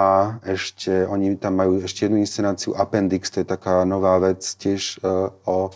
[0.47, 5.35] ešte, oni tam majú ešte jednu inscenáciu Appendix, to je taká nová vec tiež uh,
[5.51, 5.75] o,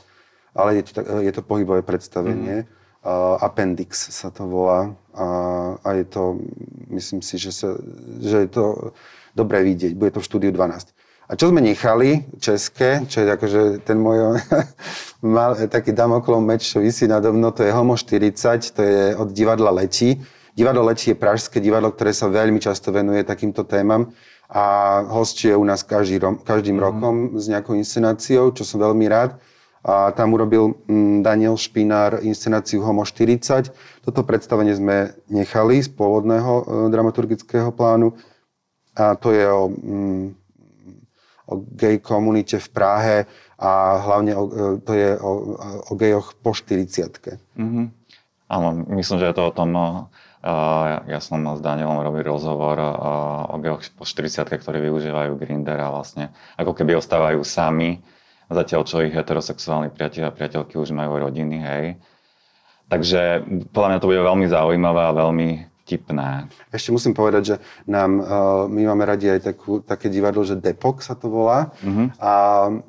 [0.54, 2.62] ale je to, je to pohybové predstavenie.
[2.62, 2.66] Mm.
[3.02, 5.26] Uh, Appendix sa to volá a,
[5.82, 6.38] a je to,
[6.94, 7.74] myslím si, že, sa,
[8.22, 8.94] že je to
[9.34, 9.98] dobré vidieť.
[9.98, 10.94] Bude to v štúdiu 12.
[11.26, 14.38] A čo sme nechali, české, čo je akože ten môj
[15.26, 19.34] mal, taký damoklov meč, čo vysí nado mnou, to je Homo 40, to je od
[19.34, 24.12] divadla Letí Divadlo Letí je pražské divadlo, ktoré sa veľmi často venuje takýmto témam
[24.52, 26.84] a hostuje u nás každý, každým mm.
[26.84, 29.40] rokom s nejakou inscenáciou, čo som veľmi rád.
[29.82, 33.72] A tam urobil mm, Daniel Špinár inscenáciu Homo 40.
[34.04, 38.14] Toto predstavenie sme nechali z pôvodného e, dramaturgického plánu.
[38.92, 40.24] A to je o, mm,
[41.48, 43.16] o gay komunite v Prahe
[43.56, 45.32] a hlavne o, e, to je o,
[45.88, 47.86] o gejoch po 40 mm-hmm.
[48.52, 49.72] Áno, myslím, že je to o tom
[50.42, 52.74] ja som s Danielom robil rozhovor
[53.46, 58.02] o geoch po 40 ktorí využívajú Grinder a vlastne ako keby ostávajú sami,
[58.50, 61.84] zatiaľ čo ich heterosexuálni priatelia a priateľky už majú rodiny, hej.
[62.90, 65.48] Takže podľa mňa to bude veľmi zaujímavé a veľmi
[65.86, 66.50] vtipné.
[66.74, 68.10] Ešte musím povedať, že nám,
[68.66, 72.06] my máme radi aj takú, také divadlo, že Depok sa to volá, mm-hmm.
[72.18, 72.32] a,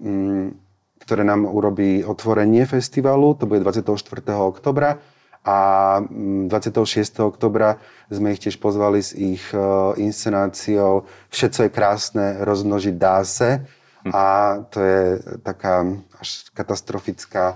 [0.02, 0.58] m,
[1.06, 3.94] ktoré nám urobí otvorenie festivalu, to bude 24.
[4.34, 4.98] oktobra
[5.44, 7.20] a 26.
[7.20, 7.76] Mm, oktobra
[8.08, 9.60] sme ich tiež pozvali s ich e,
[10.00, 13.68] inscenáciou Všetko je krásne, rozmnožiť dá se.
[14.12, 15.04] A to je
[15.44, 15.84] taká
[16.16, 17.56] až katastrofická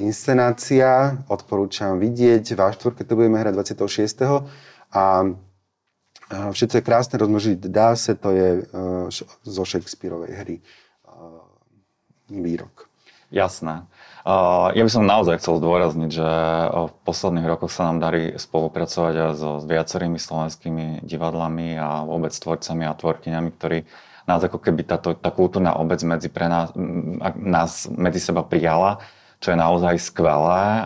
[0.00, 1.20] inscenácia.
[1.28, 2.56] Odporúčam vidieť.
[2.56, 4.96] Váš štvorke to budeme hrať 26.
[4.96, 5.30] A e,
[6.56, 8.64] Všetko je krásne, rozmnožiť dá se, to je
[9.44, 10.56] zo Shakespeareovej hry
[12.30, 12.86] výrok.
[13.30, 13.89] Jasné.
[14.76, 16.28] Ja by som naozaj chcel zdôrazniť, že
[16.70, 22.28] v posledných rokoch sa nám darí spolupracovať aj so, s viacerými slovenskými divadlami a vôbec
[22.36, 23.78] tvorcami a tvorkyňami, ktorí
[24.28, 26.70] nás ako keby táto, tá kultúrna obec medzi pre nás,
[27.34, 29.00] nás medzi seba prijala,
[29.40, 30.84] čo je naozaj skvelé.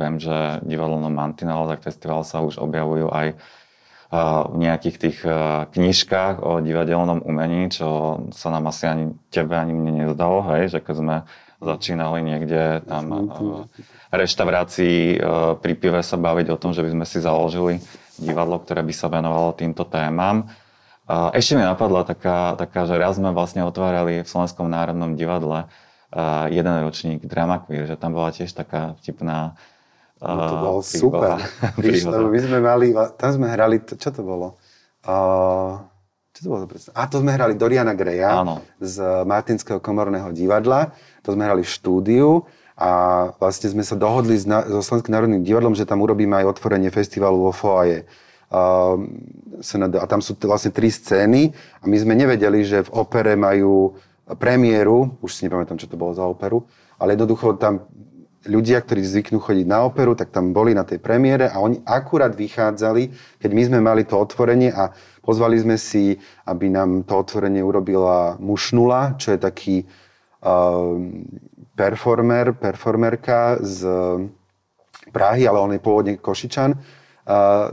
[0.00, 3.36] Viem, že divadlo no Mantinel, tak festival sa už objavujú aj
[4.50, 5.18] v nejakých tých
[5.76, 10.78] knižkách o divadelnom umení, čo sa nám asi ani tebe, ani mne nezdalo, hej, že
[10.82, 11.16] keď sme
[11.60, 15.18] začínali niekde tam v eh, reštaurácii eh,
[15.60, 17.78] pri pive sa baviť o tom, že by sme si založili
[18.16, 20.48] divadlo, ktoré by sa venovalo týmto témam.
[21.10, 25.66] A ešte mi napadla taká, taká, že raz sme vlastne otvárali v Slovenskom národnom divadle
[26.54, 29.58] jeden ročník Drama Queer, že tam bola tiež taká vtipná
[30.20, 31.40] no to bolo super.
[32.30, 34.60] my sme mali, tam sme hrali, čo to bolo?
[35.00, 35.80] Uh,
[36.30, 36.94] čo to bolo presne?
[36.94, 38.62] A to sme hrali Doriana Greja Áno.
[38.78, 40.94] z Martinského komorného divadla.
[41.26, 42.46] To sme hrali v štúdiu
[42.78, 42.90] a
[43.36, 47.52] vlastne sme sa dohodli so Slovenským národným divadlom, že tam urobíme aj otvorenie festivalu vo
[47.52, 48.06] Foaje.
[48.50, 48.96] A
[50.10, 53.98] tam sú vlastne tri scény a my sme nevedeli, že v opere majú
[54.38, 56.62] premiéru, už si nepamätám, čo to bolo za operu,
[56.98, 57.90] ale jednoducho tam
[58.48, 62.32] ľudia, ktorí zvyknú chodiť na operu, tak tam boli na tej premiére a oni akurát
[62.32, 64.96] vychádzali, keď my sme mali to otvorenie a
[65.30, 66.18] pozvali sme si,
[66.50, 70.98] aby nám to otvorenie urobila Mušnula, čo je taký uh,
[71.78, 73.86] performer, performerka z
[75.14, 76.98] Prahy, ale on je pôvodne Košičan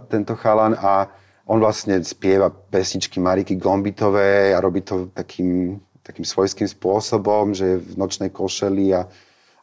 [0.07, 1.07] tento chalan a
[1.47, 7.77] on vlastne spieva pesničky Mariky Gombitovej a robí to takým, takým svojským spôsobom, že je
[7.79, 9.07] v nočnej košeli a,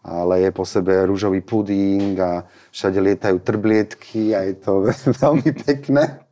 [0.00, 4.88] ale je po sebe rúžový puding a všade lietajú trblietky a je to
[5.22, 6.23] veľmi pekné.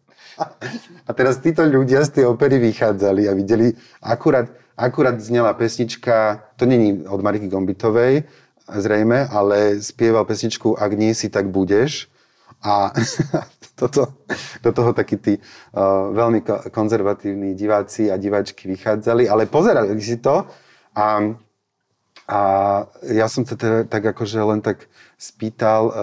[1.08, 6.66] A teraz títo ľudia z tej opery vychádzali a videli, akurát, akurát znela pesnička, to
[6.66, 8.24] není od Mariky Gombitovej,
[8.68, 12.08] zrejme, ale spieval pesničku Ak nie si, tak budeš.
[12.62, 12.94] A
[13.80, 14.14] toto,
[14.62, 20.46] do toho takí tí uh, veľmi konzervatívni diváci a diváčky vychádzali, ale pozerali si to
[20.94, 21.06] a,
[22.30, 22.40] a
[23.10, 24.86] ja som sa teda tak akože len tak
[25.22, 25.94] spýtal uh,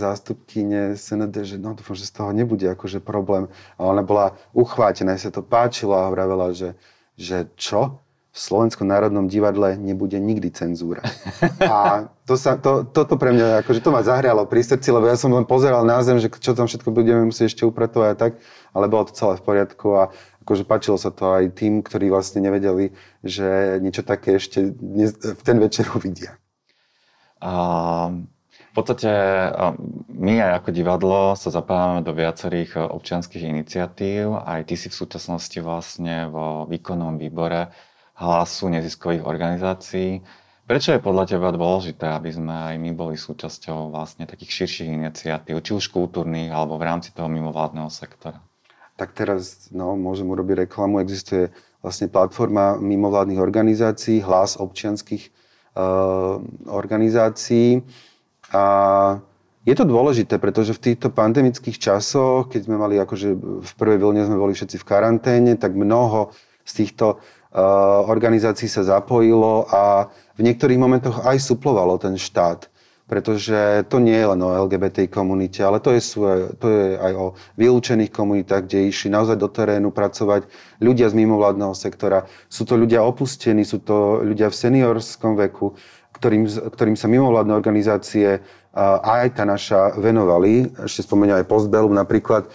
[0.00, 3.44] zástupkyne SND, že no dúfam, že z toho nebude akože problém.
[3.76, 6.72] A ona bola uchvátená, sa to páčilo a vravela, že,
[7.20, 8.00] že čo?
[8.28, 11.02] v Slovenskom národnom divadle nebude nikdy cenzúra.
[11.64, 15.18] A to sa, to, toto pre mňa, akože to ma zahrialo pri srdci, lebo ja
[15.18, 18.32] som len pozeral na zem, že čo tam všetko budeme musieť ešte upratovať a tak,
[18.70, 20.02] ale bolo to celé v poriadku a
[20.46, 22.94] akože páčilo sa to aj tým, ktorí vlastne nevedeli,
[23.26, 26.38] že niečo také ešte v ten večer uvidia.
[27.42, 28.30] Um...
[28.78, 29.10] V podstate
[30.06, 34.38] my aj ako divadlo sa zapájame do viacerých občianských iniciatív.
[34.38, 37.74] Aj ty si v súčasnosti vlastne vo výkonnom výbore
[38.22, 40.22] hlasu neziskových organizácií.
[40.62, 45.58] Prečo je podľa teba dôležité, aby sme aj my boli súčasťou vlastne takých širších iniciatív,
[45.58, 48.38] či už kultúrnych, alebo v rámci toho mimovládneho sektora?
[48.94, 51.02] Tak teraz no, môžem urobiť reklamu.
[51.02, 51.50] Existuje
[51.82, 55.34] vlastne platforma mimovládnych organizácií, hlas občianských
[55.74, 56.38] uh,
[56.70, 57.82] organizácií.
[58.52, 58.62] A
[59.68, 63.28] je to dôležité, pretože v týchto pandemických časoch, keď sme mali akože
[63.60, 66.32] v prvej vlne sme boli všetci v karanténe, tak mnoho
[66.64, 72.68] z týchto Eh, organizácií sa zapojilo a v niektorých momentoch aj suplovalo ten štát.
[73.08, 76.12] Pretože to nie je len o LGBT komunite, ale to je,
[76.60, 80.44] to je aj o vylúčených komunitách, kde išli naozaj do terénu pracovať
[80.84, 82.28] ľudia z mimovládneho sektora.
[82.52, 85.72] Sú to ľudia opustení, sú to ľudia v seniorskom veku,
[86.18, 88.42] ktorým, ktorým sa mimovládne organizácie
[89.02, 90.70] aj tá naša venovali.
[90.86, 92.46] Ešte spomeniem aj Postbellum napríklad.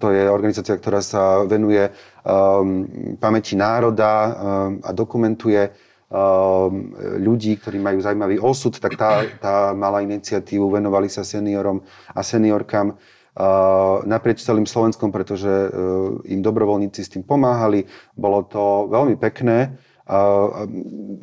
[0.00, 1.84] To je organizácia, ktorá sa venuje
[2.24, 2.88] um,
[3.20, 4.32] pamäti národa um,
[4.80, 11.20] a dokumentuje um, ľudí, ktorí majú zaujímavý osud, tak tá, tá mala iniciatívu, venovali sa
[11.20, 11.84] seniorom
[12.16, 17.84] a seniorkám uh, naprieč celým Slovenskom, pretože uh, im dobrovoľníci s tým pomáhali.
[18.16, 19.76] Bolo to veľmi pekné.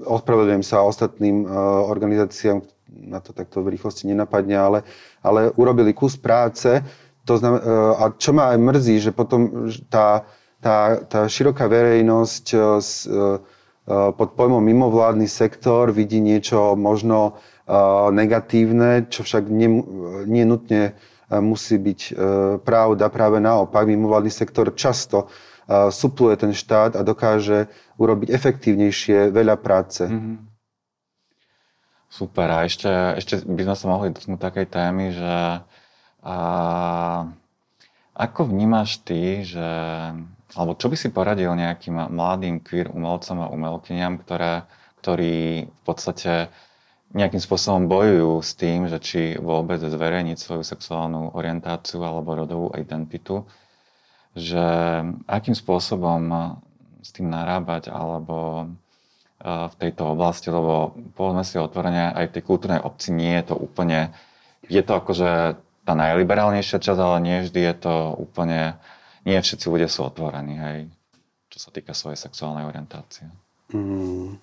[0.05, 1.45] Ospravedlňujem sa ostatným
[1.85, 4.79] organizáciám, na to takto v rýchlosti nenapadne, ale,
[5.21, 6.81] ale urobili kus práce.
[7.29, 10.25] To znamená, uh, a čo ma aj mrzí, že potom tá,
[10.61, 13.17] tá, tá široká verejnosť e, e, e,
[14.13, 17.41] pod pojmom mimovládny sektor vidí niečo možno
[18.11, 19.71] negatívne, čo však nie,
[20.27, 20.91] nie nutne
[21.39, 22.01] musí byť
[22.67, 23.07] pravda.
[23.07, 25.31] Práve naopak, mimovládny sektor často
[25.71, 30.03] supluje ten štát a dokáže urobiť efektívnejšie veľa práce.
[30.03, 30.35] Mm-hmm.
[32.11, 32.47] Super.
[32.51, 35.63] A ešte, ešte by sme sa mohli dotknúť takej témy, že
[36.27, 36.37] a,
[38.11, 39.63] ako vnímaš ty, že
[40.51, 44.67] alebo čo by si poradil nejakým mladým queer umelcom a umelkyniam, ktoré,
[44.99, 46.51] ktorí v podstate
[47.11, 53.43] nejakým spôsobom bojujú s tým, že či vôbec zverejniť svoju sexuálnu orientáciu alebo rodovú identitu,
[54.31, 54.63] že
[55.27, 56.55] akým spôsobom
[57.03, 58.69] s tým narábať alebo
[59.43, 63.55] v tejto oblasti, lebo povedzme si otvorene, aj v tej kultúrnej obci nie je to
[63.57, 64.13] úplne,
[64.69, 68.77] je to akože tá najliberálnejšia časť, ale nie vždy je to úplne
[69.25, 70.79] nie všetci ľudia sú otvorení, hej,
[71.49, 73.29] čo sa týka svojej sexuálnej orientácie.
[73.73, 74.37] Mm.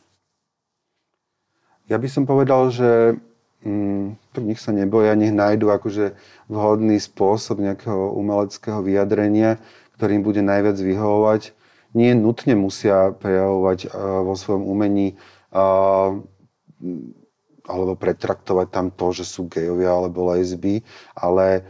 [1.88, 3.16] Ja by som povedal, že
[3.64, 6.12] mm, nech sa neboja, nech nájdu akože
[6.52, 9.56] vhodný spôsob nejakého umeleckého vyjadrenia,
[9.96, 11.56] ktorým bude najviac vyhovovať.
[11.96, 15.16] nie nutne musia prejavovať vo svojom umení
[17.68, 20.84] alebo pretraktovať tam to, že sú gejovia alebo lesby,
[21.16, 21.64] ale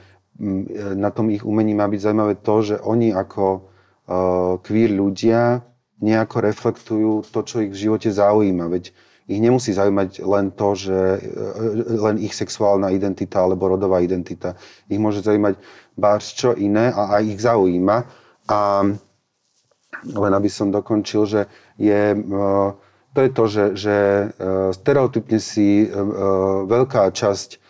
[0.98, 3.70] na tom ich umení má byť zaujímavé to, že oni ako
[4.66, 5.62] queer ľudia
[5.98, 8.70] nejako reflektujú to, čo ich v živote zaujíma.
[8.70, 8.94] Veď
[9.28, 10.98] ich nemusí zaujímať len to, že
[12.00, 14.56] len ich sexuálna identita alebo rodová identita.
[14.88, 15.60] Ich môže zaujímať
[16.00, 17.96] bárs čo iné a aj ich zaujíma.
[18.48, 18.88] A
[20.08, 21.40] len aby som dokončil, že
[21.76, 22.16] je,
[23.12, 23.96] to je to, že, že
[24.72, 25.84] stereotypne si
[26.64, 27.60] veľká časť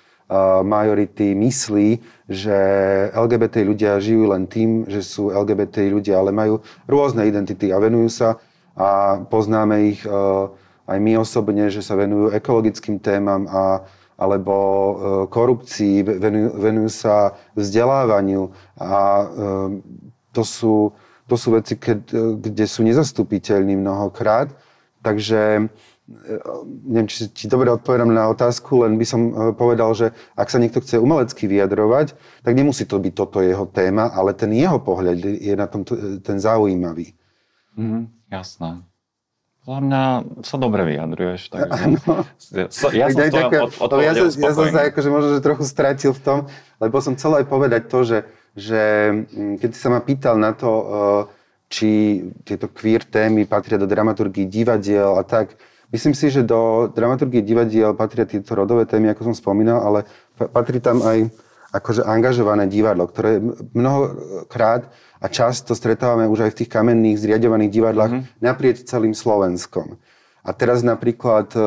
[0.63, 1.89] majority myslí,
[2.29, 2.57] že
[3.17, 8.13] LGBT ľudia žijú len tým, že sú LGBT ľudia, ale majú rôzne identity a venujú
[8.13, 8.29] sa
[8.79, 10.05] a poznáme ich
[10.89, 13.85] aj my osobne, že sa venujú ekologickým témam a
[14.19, 14.55] alebo
[15.31, 19.31] korupcii, venujú, venujú sa vzdelávaniu a
[20.35, 20.91] to sú,
[21.31, 22.11] to sú veci, keď,
[22.43, 24.51] kde sú nezastupiteľní mnohokrát.
[25.07, 25.71] Takže
[26.89, 30.57] neviem, či, či dobre odpovedám na otázku, len by som e, povedal, že ak sa
[30.57, 35.21] niekto chce umelecky vyjadrovať, tak nemusí to byť toto jeho téma, ale ten jeho pohľad
[35.21, 35.85] je na tom
[36.25, 37.13] ten zaujímavý.
[37.77, 38.81] Mm, jasné.
[39.69, 40.03] Podľa mňa
[40.49, 41.53] sa dobre vyjadruješ.
[41.53, 41.77] Takže...
[42.73, 43.21] So, ja som.
[43.21, 46.39] Od, od ja, som, ja som sa akože možno, že trochu stratil v tom,
[46.81, 48.19] lebo som chcel aj povedať to, že,
[48.57, 48.81] že
[49.29, 50.87] mm, keď si sa ma pýtal na to, e,
[51.69, 51.91] či
[52.49, 57.97] tieto queer témy patria do dramaturgii divadiel a tak, Myslím si, že do dramaturgie divadiel
[57.97, 60.05] patria tieto rodové témy, ako som spomínal, ale
[60.37, 61.33] patrí tam aj
[61.69, 63.41] akože angažované divadlo, ktoré
[63.77, 64.89] mnohokrát
[65.21, 68.41] a často stretávame už aj v tých kamenných zriadovaných divadlách mm-hmm.
[68.41, 70.01] naprieč celým Slovenskom.
[70.41, 71.65] A teraz napríklad e, e,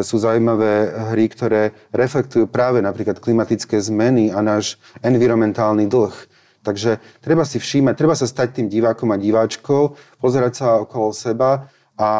[0.00, 6.16] sú zaujímavé hry, ktoré reflektujú práve napríklad klimatické zmeny a náš environmentálny dlh.
[6.64, 11.68] Takže treba si všímať, treba sa stať tým divákom a diváčkou, pozerať sa okolo seba
[11.96, 12.12] a,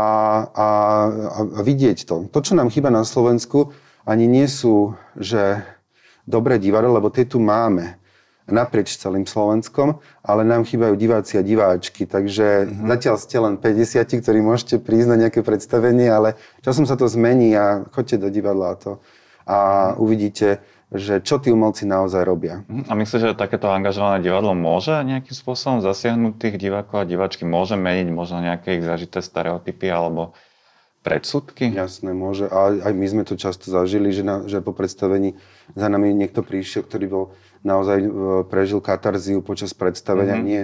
[0.52, 0.68] a,
[1.56, 2.28] a vidieť to.
[2.28, 3.72] To, čo nám chýba na Slovensku,
[4.04, 5.64] ani nie sú, že
[6.30, 7.98] dobré divadlo, lebo tie tu máme
[8.50, 12.86] naprieč celým Slovenskom, ale nám chýbajú diváci a diváčky, takže mm-hmm.
[12.86, 17.54] zatiaľ ste len 50, ktorí môžete prísť na nejaké predstavenie, ale časom sa to zmení
[17.54, 18.92] a choďte do divadla a to
[19.50, 19.58] a
[19.98, 22.66] uvidíte, že čo tí umelci naozaj robia.
[22.66, 22.90] Mhm.
[22.90, 27.46] A myslíš, že takéto angažované divadlo môže nejakým spôsobom zasiahnuť tých divákov a diváčky?
[27.46, 30.34] Môže meniť možno nejaké ich zažité stereotypy alebo
[31.06, 31.70] predsudky?
[31.72, 32.50] Jasné, môže.
[32.50, 35.38] A aj my sme to často zažili, že, na, že po predstavení
[35.74, 37.24] za nami niekto prišiel, ktorý bol
[37.66, 38.08] naozaj e,
[38.48, 40.40] prežil katarziu počas predstavenia.
[40.40, 40.48] Mm-hmm.
[40.48, 40.62] Nie,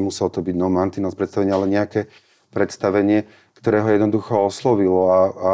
[0.00, 2.10] nemuselo to byť no mantinus predstavenie, ale nejaké
[2.50, 5.52] predstavenie, ktoré ho jednoducho oslovilo a, a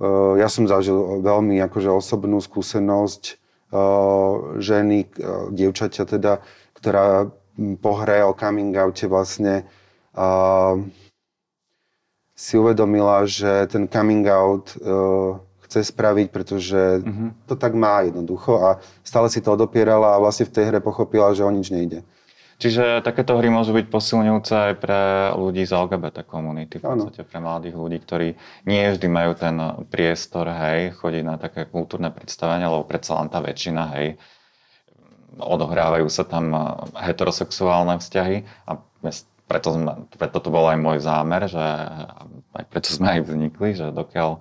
[0.00, 3.36] Eh, ja som zažil veľmi akože osobnú skúsenosť eh,
[4.56, 5.12] ženy,
[5.52, 6.40] dievčaťa teda,
[6.72, 7.28] ktorá
[7.84, 9.68] po hre o coming oute vlastne
[12.34, 14.72] si uvedomila, že ten coming out
[15.70, 17.46] chce spraviť, pretože mm-hmm.
[17.46, 18.68] to tak má jednoducho a
[19.06, 22.02] stále si to odopierala a vlastne v tej hre pochopila, že o nič nejde.
[22.60, 27.40] Čiže takéto hry môžu byť posilňujúce aj pre ľudí z LGBT komunity, v podstate pre
[27.40, 28.36] mladých ľudí, ktorí
[28.68, 29.56] nie vždy majú ten
[29.88, 34.20] priestor, hej, chodiť na také kultúrne predstavenia, lebo predsa len tá väčšina, hej,
[35.40, 36.52] odohrávajú sa tam
[37.00, 38.76] heterosexuálne vzťahy a
[39.48, 41.64] preto, sme, preto to bol aj môj zámer, že
[42.60, 44.36] aj preto sme aj vznikli, že dokiaľ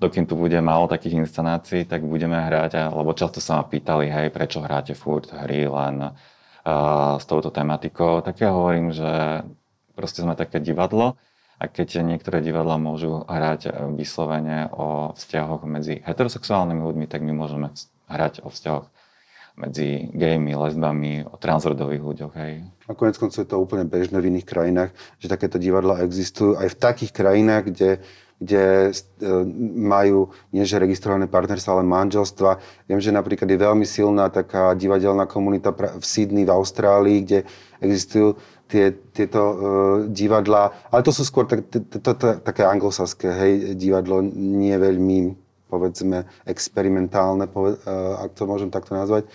[0.00, 4.32] dokým tu bude málo takých inscenácií, tak budeme hrať, lebo často sa ma pýtali, hej,
[4.32, 6.16] prečo hráte furt hry len
[7.20, 9.44] s touto tematikou, tak ja hovorím, že
[9.92, 11.20] proste sme také divadlo
[11.60, 17.68] a keď niektoré divadla môžu hrať vyslovene o vzťahoch medzi heterosexuálnymi ľuďmi, tak my môžeme
[18.08, 18.88] hrať o vzťahoch
[19.60, 22.32] medzi gejmi, lesbami, o transrodových ľuďoch.
[22.32, 22.64] Hej.
[22.88, 26.72] A konec koncov je to úplne bežné v iných krajinách, že takéto divadla existujú aj
[26.72, 28.00] v takých krajinách, kde
[28.40, 28.92] kde e,
[29.76, 32.56] majú nie že registrované partnerstva, ale manželstva.
[32.88, 37.38] Viem, že napríklad je veľmi silná taká divadelná komunita v Sydney v Austrálii, kde
[37.84, 38.40] existujú
[38.70, 39.56] tie, tieto uh,
[40.06, 41.44] divadlá, ale to sú skôr
[42.46, 45.34] také anglosaské, hej, divadlo, nie veľmi,
[45.66, 49.26] povedzme, experimentálne, poved, uh, ak to môžem takto nazvať,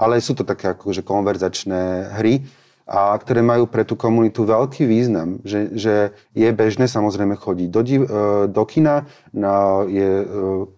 [0.00, 2.48] ale sú to také akože konverzačné hry,
[2.88, 7.82] a ktoré majú pre tú komunitu veľký význam, že, že je bežné samozrejme chodiť do,
[7.84, 8.00] e,
[8.48, 9.04] do kina,
[9.36, 10.26] na, je e,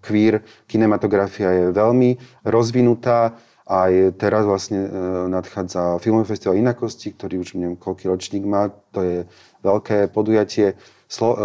[0.03, 3.39] queer kinematografia je veľmi rozvinutá,
[3.71, 4.91] aj teraz vlastne e,
[5.31, 9.19] nadchádza Filmový festival Inakosti, ktorý už neviem, koľký ročník má, to je
[9.63, 10.75] veľké podujatie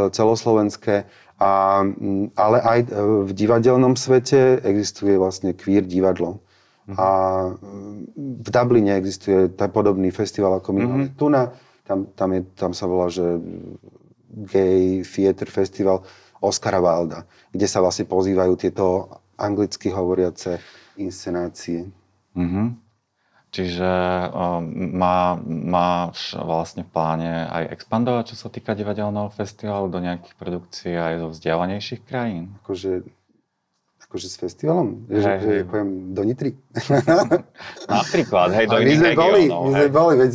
[0.10, 1.06] celoslovenské,
[1.36, 1.84] a,
[2.38, 2.80] ale aj
[3.28, 6.45] v divadelnom svete existuje vlastne queer divadlo.
[6.94, 7.08] A
[8.14, 11.18] v Dubline existuje podobný festival, ako my mm-hmm.
[11.18, 11.50] tu na
[11.86, 13.26] tam, tam, je, tam sa volá, že
[14.30, 16.06] Gay Theatre Festival
[16.42, 20.60] Oscara Wilda, kde sa vlastne pozývajú tieto anglicky hovoriace
[20.98, 21.90] inscenácie.
[22.36, 22.68] Mm-hmm.
[23.56, 23.92] Čiže
[24.36, 24.68] um,
[25.00, 30.92] má, máš vlastne v pláne aj expandovať, čo sa týka divadelného festivalu, do nejakých produkcií
[30.92, 32.52] aj zo vzdialenejších krajín?
[32.60, 33.08] Akože,
[34.08, 35.06] akože s festivalom?
[35.10, 35.60] Hej, že, hej.
[35.60, 36.52] že poviem do Nitry?
[37.92, 40.32] Napríklad, hej, do iných my sme boli, regiónov, my sme boli, veď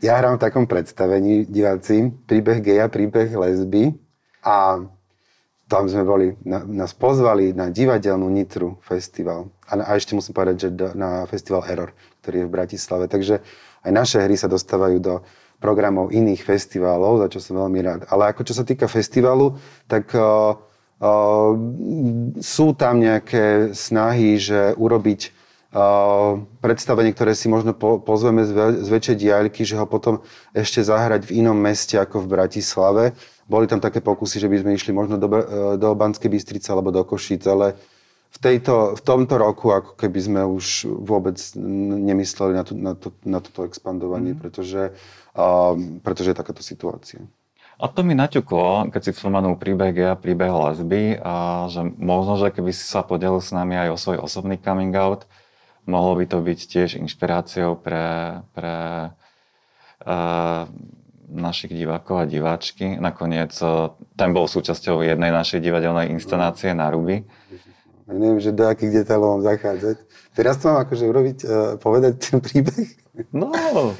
[0.00, 3.92] ja hrám v takom predstavení diváci, príbeh geja, príbeh lesby
[4.40, 4.80] a
[5.70, 9.54] tam sme boli, na, nás pozvali na divadelnú Nitru festival.
[9.70, 11.94] A, a ešte musím povedať, že do, na festival Error,
[12.24, 13.04] ktorý je v Bratislave.
[13.06, 13.38] Takže
[13.86, 15.14] aj naše hry sa dostávajú do
[15.62, 18.00] programov iných festivalov, za čo som veľmi rád.
[18.10, 19.54] Ale ako čo sa týka festivalu,
[19.86, 20.58] tak uh,
[22.44, 25.32] sú tam nejaké snahy, že urobiť
[25.72, 30.20] uh, predstavenie, ktoré si možno po, pozveme z, väčšej diaľky, že ho potom
[30.52, 33.04] ešte zahrať v inom meste ako v Bratislave
[33.50, 36.94] boli tam také pokusy, že by sme išli možno do, e, do Banskej Bystrice alebo
[36.94, 37.74] do Košíc, ale
[38.30, 43.10] v, tejto, v tomto roku ako keby sme už vôbec nemysleli na, to, na, to,
[43.26, 44.38] na toto expandovanie, mm.
[44.38, 44.94] pretože,
[45.34, 45.74] uh,
[46.06, 47.26] pretože je takáto situácia.
[47.80, 52.52] A to mi naťuklo, keď si spomenul príbeh a príbeh lesby, a že možno, že
[52.52, 55.24] keby si sa podelil s nami aj o svoj osobný coming out,
[55.88, 59.08] mohlo by to byť tiež inšpiráciou pre, pre
[60.04, 60.68] uh,
[61.32, 63.00] našich divákov a diváčky.
[63.00, 67.22] Nakoniec eh, ten bol súčasťou jednej našej divadelnej inscenácie na Ruby.
[68.10, 69.96] Ja neviem, že do akých detailov mám zachádzať.
[70.34, 72.90] Teraz to mám akože urobiť, uh, povedať ten príbeh?
[73.34, 73.50] No.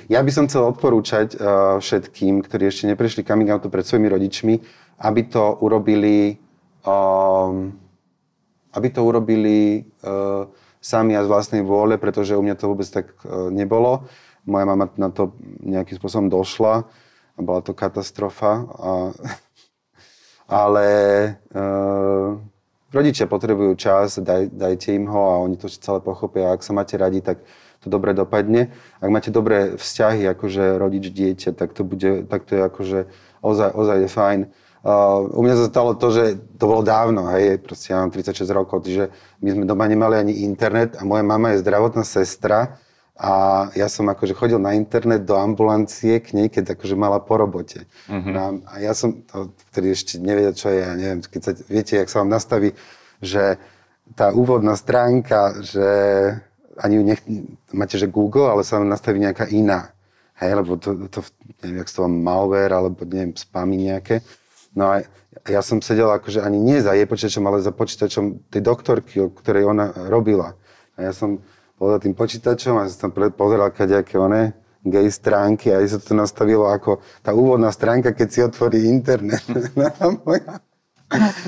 [0.06, 4.54] Ja by som chcel odporúčať uh, všetkým, ktorí ešte neprešli coming outu pred svojimi rodičmi,
[5.02, 6.38] aby to urobili
[6.86, 7.74] um,
[8.70, 10.46] aby to urobili uh,
[10.78, 14.06] sami a z vlastnej vôle, pretože u mňa to vôbec tak uh, nebolo.
[14.46, 16.86] Moja mama na to nejakým spôsobom došla
[17.36, 18.64] a bola to katastrofa.
[18.68, 18.90] A,
[20.64, 20.88] ale
[21.46, 21.66] e,
[22.90, 26.56] rodičia potrebujú čas, daj, dajte im ho a oni to celé pochopia.
[26.56, 27.44] Ak sa máte radi, tak
[27.80, 28.72] to dobre dopadne.
[29.00, 32.98] Ak máte dobré vzťahy, akože rodič, dieťa, tak to, bude, tak to je akože
[33.40, 34.40] ozaj, ozaj je fajn.
[34.80, 38.48] Uh, u mňa sa stalo to, že to bolo dávno, hej, proste ja mám 36
[38.48, 39.12] rokov, čiže
[39.44, 42.80] my sme doma nemali ani internet a moja mama je zdravotná sestra,
[43.20, 47.36] a ja som akože chodil na internet do ambulancie k nej, keď akože mala po
[47.36, 47.84] robote.
[48.08, 48.64] Uh-huh.
[48.64, 52.08] A ja som, to, ktorý ešte nevedel, čo je, ja neviem, keď sa, viete, jak
[52.08, 52.72] sa vám nastaví,
[53.20, 53.60] že
[54.16, 55.84] tá úvodná stránka, že
[56.78, 57.20] ani ju nech,
[57.74, 59.90] máte, že Google, ale sa vám nastaví nejaká iná.
[60.38, 61.20] Hej, lebo to, to
[61.60, 64.24] neviem, jak to malware, alebo neviem, spamy nejaké.
[64.72, 64.94] No a
[65.50, 69.28] ja som sedel akože ani nie za jej počítačom, ale za počítačom tej doktorky, o
[69.28, 70.56] ktorej ona robila.
[70.96, 71.42] A ja som
[71.80, 76.16] bol za tým počítačom a som tam pozeral kadejaké one gay stránky a sa to
[76.16, 79.44] nastavilo ako tá úvodná stránka, keď si otvorí internet.
[80.00, 80.52] a, moja,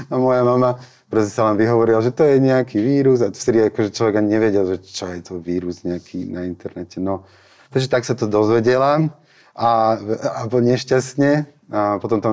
[0.09, 0.71] a moja mama
[1.13, 4.65] proste sa len vyhovorila, že to je nejaký vírus a vtedy akože človek ani nevedel,
[4.65, 6.97] že čo je to vírus nejaký na internete.
[7.05, 7.29] No,
[7.69, 9.13] takže tak sa to dozvedela
[9.53, 12.33] a, a nešťastne a potom tam,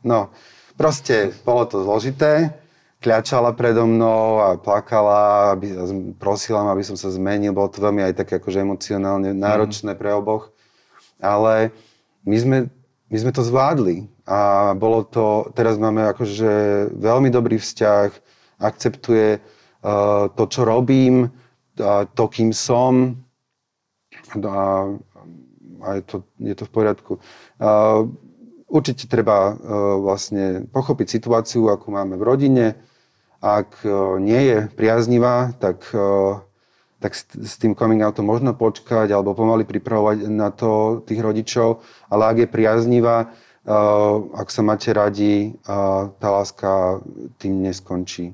[0.00, 0.32] no,
[0.80, 2.56] proste bolo to zložité
[3.00, 5.72] kľačala predo mnou a plakala, aby,
[6.20, 7.56] prosila ma, aby som sa zmenil.
[7.56, 10.52] Bolo to veľmi aj také akože emocionálne náročné pre oboch.
[11.16, 11.72] Ale
[12.28, 12.58] my sme,
[13.08, 14.04] my sme to zvládli.
[14.30, 18.08] A bolo to, teraz máme akože veľmi dobrý vzťah,
[18.62, 21.34] akceptuje uh, to, čo robím,
[22.14, 23.18] to, kým som.
[24.38, 24.86] A,
[25.82, 27.12] a je, to, je to v poriadku.
[27.58, 28.06] Uh,
[28.70, 29.56] určite treba uh,
[29.98, 32.66] vlastne pochopiť situáciu, akú máme v rodine,
[33.40, 36.36] ak e, nie je priaznivá, tak, e,
[37.00, 41.80] tak s tým coming outom možno počkať alebo pomaly pripravovať na to tých rodičov,
[42.12, 43.28] ale ak je priaznivá, e,
[44.34, 45.54] ak sa máte radi,
[46.16, 47.00] tá láska
[47.36, 48.32] tým neskončí.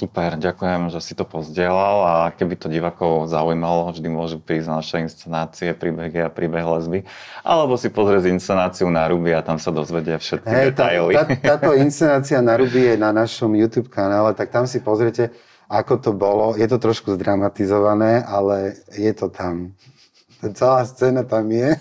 [0.00, 4.80] Super, ďakujem, že si to pozdielal a keby to divákov zaujímalo, vždy môžu prísť na
[4.80, 7.04] naše inscenácie, príbehy a príbeh lesby,
[7.44, 11.12] alebo si pozrieť inscenáciu na Ruby a tam sa dozvedia všetky hey, detaily.
[11.12, 15.36] Tá, tá, táto inscenácia na Ruby je na našom YouTube kanále, tak tam si pozriete,
[15.68, 16.56] ako to bolo.
[16.56, 19.76] Je to trošku zdramatizované, ale je to tam.
[20.40, 21.76] Celá scéna tam je.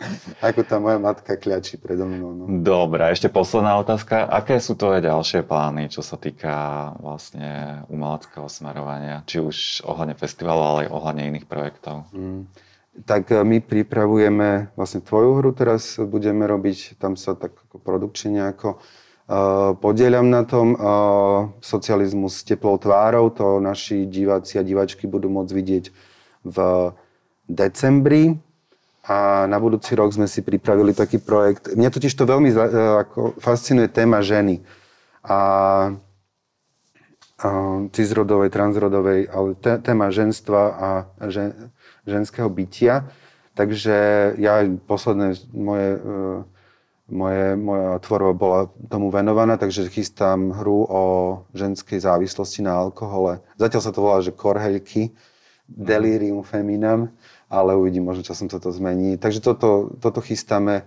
[0.46, 2.32] Ako tá moja matka kľačí predo mnou.
[2.32, 2.44] No.
[2.64, 4.24] Dobre, ešte posledná otázka.
[4.24, 6.52] Aké sú tvoje ďalšie plány, čo sa týka
[6.98, 9.22] vlastne umeleckého smerovania?
[9.28, 12.08] Či už ohľadne festivalu, ale aj ohľadne iných projektov?
[12.16, 12.48] Mm.
[13.04, 18.42] Tak e, my pripravujeme vlastne tvoju hru teraz budeme robiť, tam sa tak ako produkčne
[18.42, 20.74] nejako uh, podieľam na tom.
[20.74, 25.84] Uh, socializmus s teplou tvárou, to naši diváci a diváčky budú môcť vidieť
[26.50, 26.56] v
[27.46, 28.42] decembri
[29.10, 31.74] a na budúci rok sme si pripravili taký projekt.
[31.74, 32.54] Mňa totiž to veľmi
[33.02, 34.62] ako, fascinuje téma ženy.
[35.26, 35.38] A,
[37.42, 37.48] a
[37.90, 40.88] cisrodovej, transrodovej, ale téma ženstva a
[41.26, 41.74] žen,
[42.06, 43.10] ženského bytia.
[43.58, 43.96] Takže
[44.38, 46.10] ja posledné moje, e,
[47.10, 51.02] moje, moja tvorba bola tomu venovaná, takže chystám hru o
[51.50, 53.42] ženskej závislosti na alkohole.
[53.58, 55.10] Zatiaľ sa to volá, že korheľky,
[55.66, 57.10] delirium feminam
[57.50, 59.18] ale uvidím, možno časom sa to zmení.
[59.18, 60.86] Takže toto, toto chystáme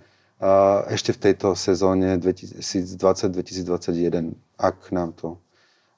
[0.89, 5.37] ešte v tejto sezóne 2020-2021, ak nám to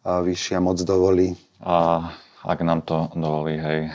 [0.05, 1.33] vyššia moc dovolí.
[1.65, 2.09] A
[2.45, 3.89] ak nám to dovolí, hej,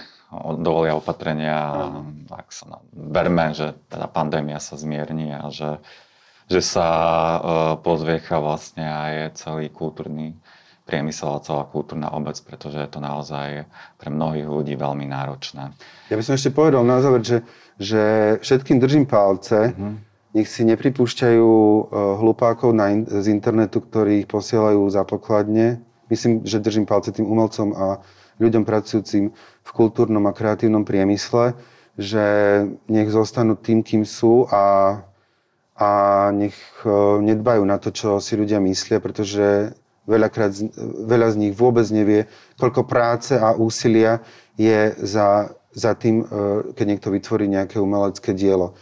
[0.59, 2.27] dovolia opatrenia, mm.
[2.31, 5.79] ak sa verme, že teda pandémia sa zmierni a že,
[6.51, 10.35] že sa uh, pozviecha vlastne aj celý kultúrny
[10.91, 15.71] priemysel a celá kultúrna obec, pretože je to naozaj pre mnohých ľudí veľmi náročné.
[16.11, 17.47] Ja by som ešte povedal na záver, že,
[17.79, 18.03] že
[18.43, 19.95] všetkým držím palce, mm-hmm.
[20.35, 21.79] nech si nepripúšťajú uh,
[22.19, 25.79] hlupákov na in- z internetu, ktorí ich posielajú za pokladne.
[26.11, 28.03] Myslím, že držím palce tým umelcom a
[28.43, 29.31] ľuďom pracujúcim
[29.63, 31.55] v kultúrnom a kreatívnom priemysle,
[31.95, 32.25] že
[32.91, 34.99] nech zostanú tým, kým sú a,
[35.79, 35.91] a
[36.35, 39.79] nech uh, nedbajú na to, čo si ľudia myslia, pretože
[40.11, 40.51] veľakrát,
[41.07, 42.27] veľa z nich vôbec nevie,
[42.59, 44.19] koľko práce a úsilia
[44.59, 48.75] je za, za tým, e, keď niekto vytvorí nejaké umelecké dielo.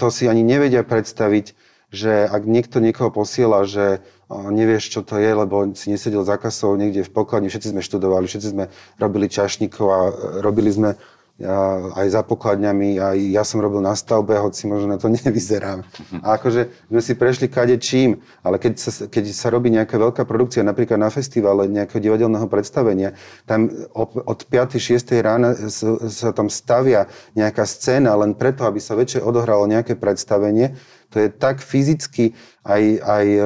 [0.00, 1.52] To si ani nevedia predstaviť,
[1.94, 6.74] že ak niekto niekoho posiela, že nevieš, čo to je, lebo si nesedel za kasou
[6.74, 8.66] niekde v pokladni, všetci sme študovali, všetci sme
[8.98, 10.00] robili čašníkov a
[10.42, 10.98] robili sme
[11.34, 15.82] ja, aj za pokladňami, aj ja som robil na stavbe, hoci možno na to nevyzerám.
[16.22, 20.22] A akože sme si prešli kade čím, ale keď sa, keď sa robí nejaká veľká
[20.22, 23.18] produkcia, napríklad na festivale nejakého divadelného predstavenia,
[23.50, 23.66] tam
[23.98, 24.78] od 5.
[24.78, 25.10] 6.
[25.26, 25.58] rána
[26.06, 30.78] sa tam stavia nejaká scéna len preto, aby sa večer odohralo nejaké predstavenie,
[31.10, 32.34] to je tak fyzicky
[32.66, 33.42] aj, aj e,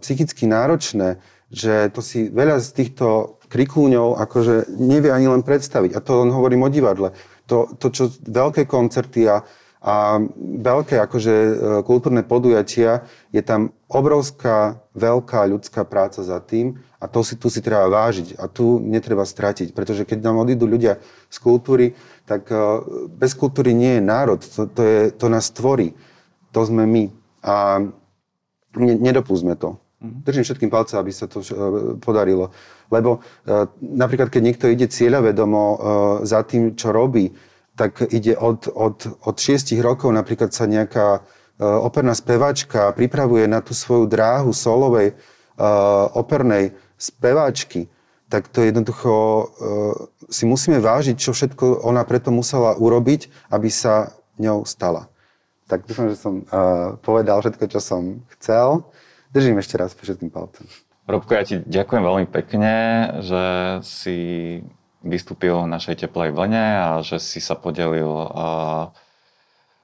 [0.00, 1.20] psychicky náročné,
[1.52, 5.98] že to si veľa z týchto krikúňov akože nevie ani len predstaviť.
[5.98, 7.10] A to len hovorím o divadle
[7.50, 9.42] to, to čo veľké koncerty a,
[9.82, 10.22] a
[10.62, 13.02] veľké akože e, kultúrne podujatia,
[13.34, 18.38] je tam obrovská, veľká ľudská práca za tým a to si, tu si treba vážiť
[18.38, 22.54] a tu netreba stratiť, pretože keď nám odídu ľudia z kultúry, tak e,
[23.10, 25.98] bez kultúry nie je národ, to, to, je, to nás tvorí,
[26.54, 27.10] to sme my
[27.42, 27.82] a
[28.78, 29.74] ne, nedopúsme to.
[30.00, 30.22] Mhm.
[30.24, 31.46] Držím všetkým palce, aby sa to e,
[31.98, 32.54] podarilo.
[32.90, 35.76] Lebo e, napríklad, keď niekto ide cieľavedomo e,
[36.26, 37.32] za tým, čo robí,
[37.78, 41.24] tak ide od, od, od 6 rokov, napríklad sa nejaká
[41.60, 45.12] operná speváčka pripravuje na tú svoju dráhu solovej
[46.16, 47.92] opernej speváčky,
[48.32, 49.12] tak to jednoducho
[50.32, 55.12] si musíme vážiť, čo všetko ona preto musela urobiť, aby sa ňou stala.
[55.68, 56.48] Tak dúfam, že som
[57.04, 58.88] povedal všetko, čo som chcel.
[59.28, 60.64] Držím ešte raz všetkým palcom.
[61.10, 62.74] Robko, ja ti ďakujem veľmi pekne,
[63.18, 63.42] že
[63.82, 64.18] si
[65.02, 68.06] vystúpil v našej teplej vlne a že si sa podelil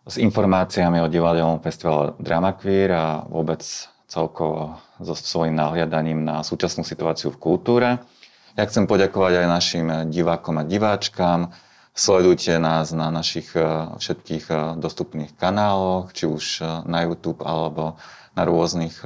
[0.06, 3.58] s informáciami o divadelnom festivale Drama Queer a vôbec
[4.06, 7.98] celkovo so svojím nahliadaním na súčasnú situáciu v kultúre.
[8.54, 11.50] Ja chcem poďakovať aj našim divákom a diváčkam.
[11.90, 13.50] Sledujte nás na našich
[13.98, 17.98] všetkých dostupných kanáloch, či už na YouTube alebo
[18.38, 19.00] na rôznych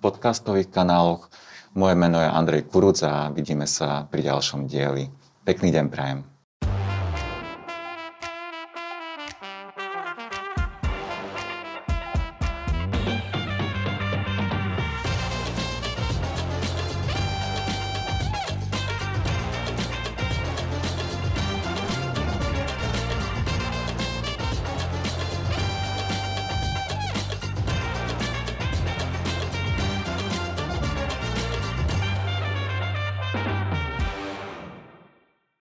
[0.00, 1.28] podcastových kanáloch.
[1.76, 5.06] Moje meno je Andrej Kuruc a vidíme sa pri ďalšom dieli.
[5.44, 6.29] Pekný deň prajem.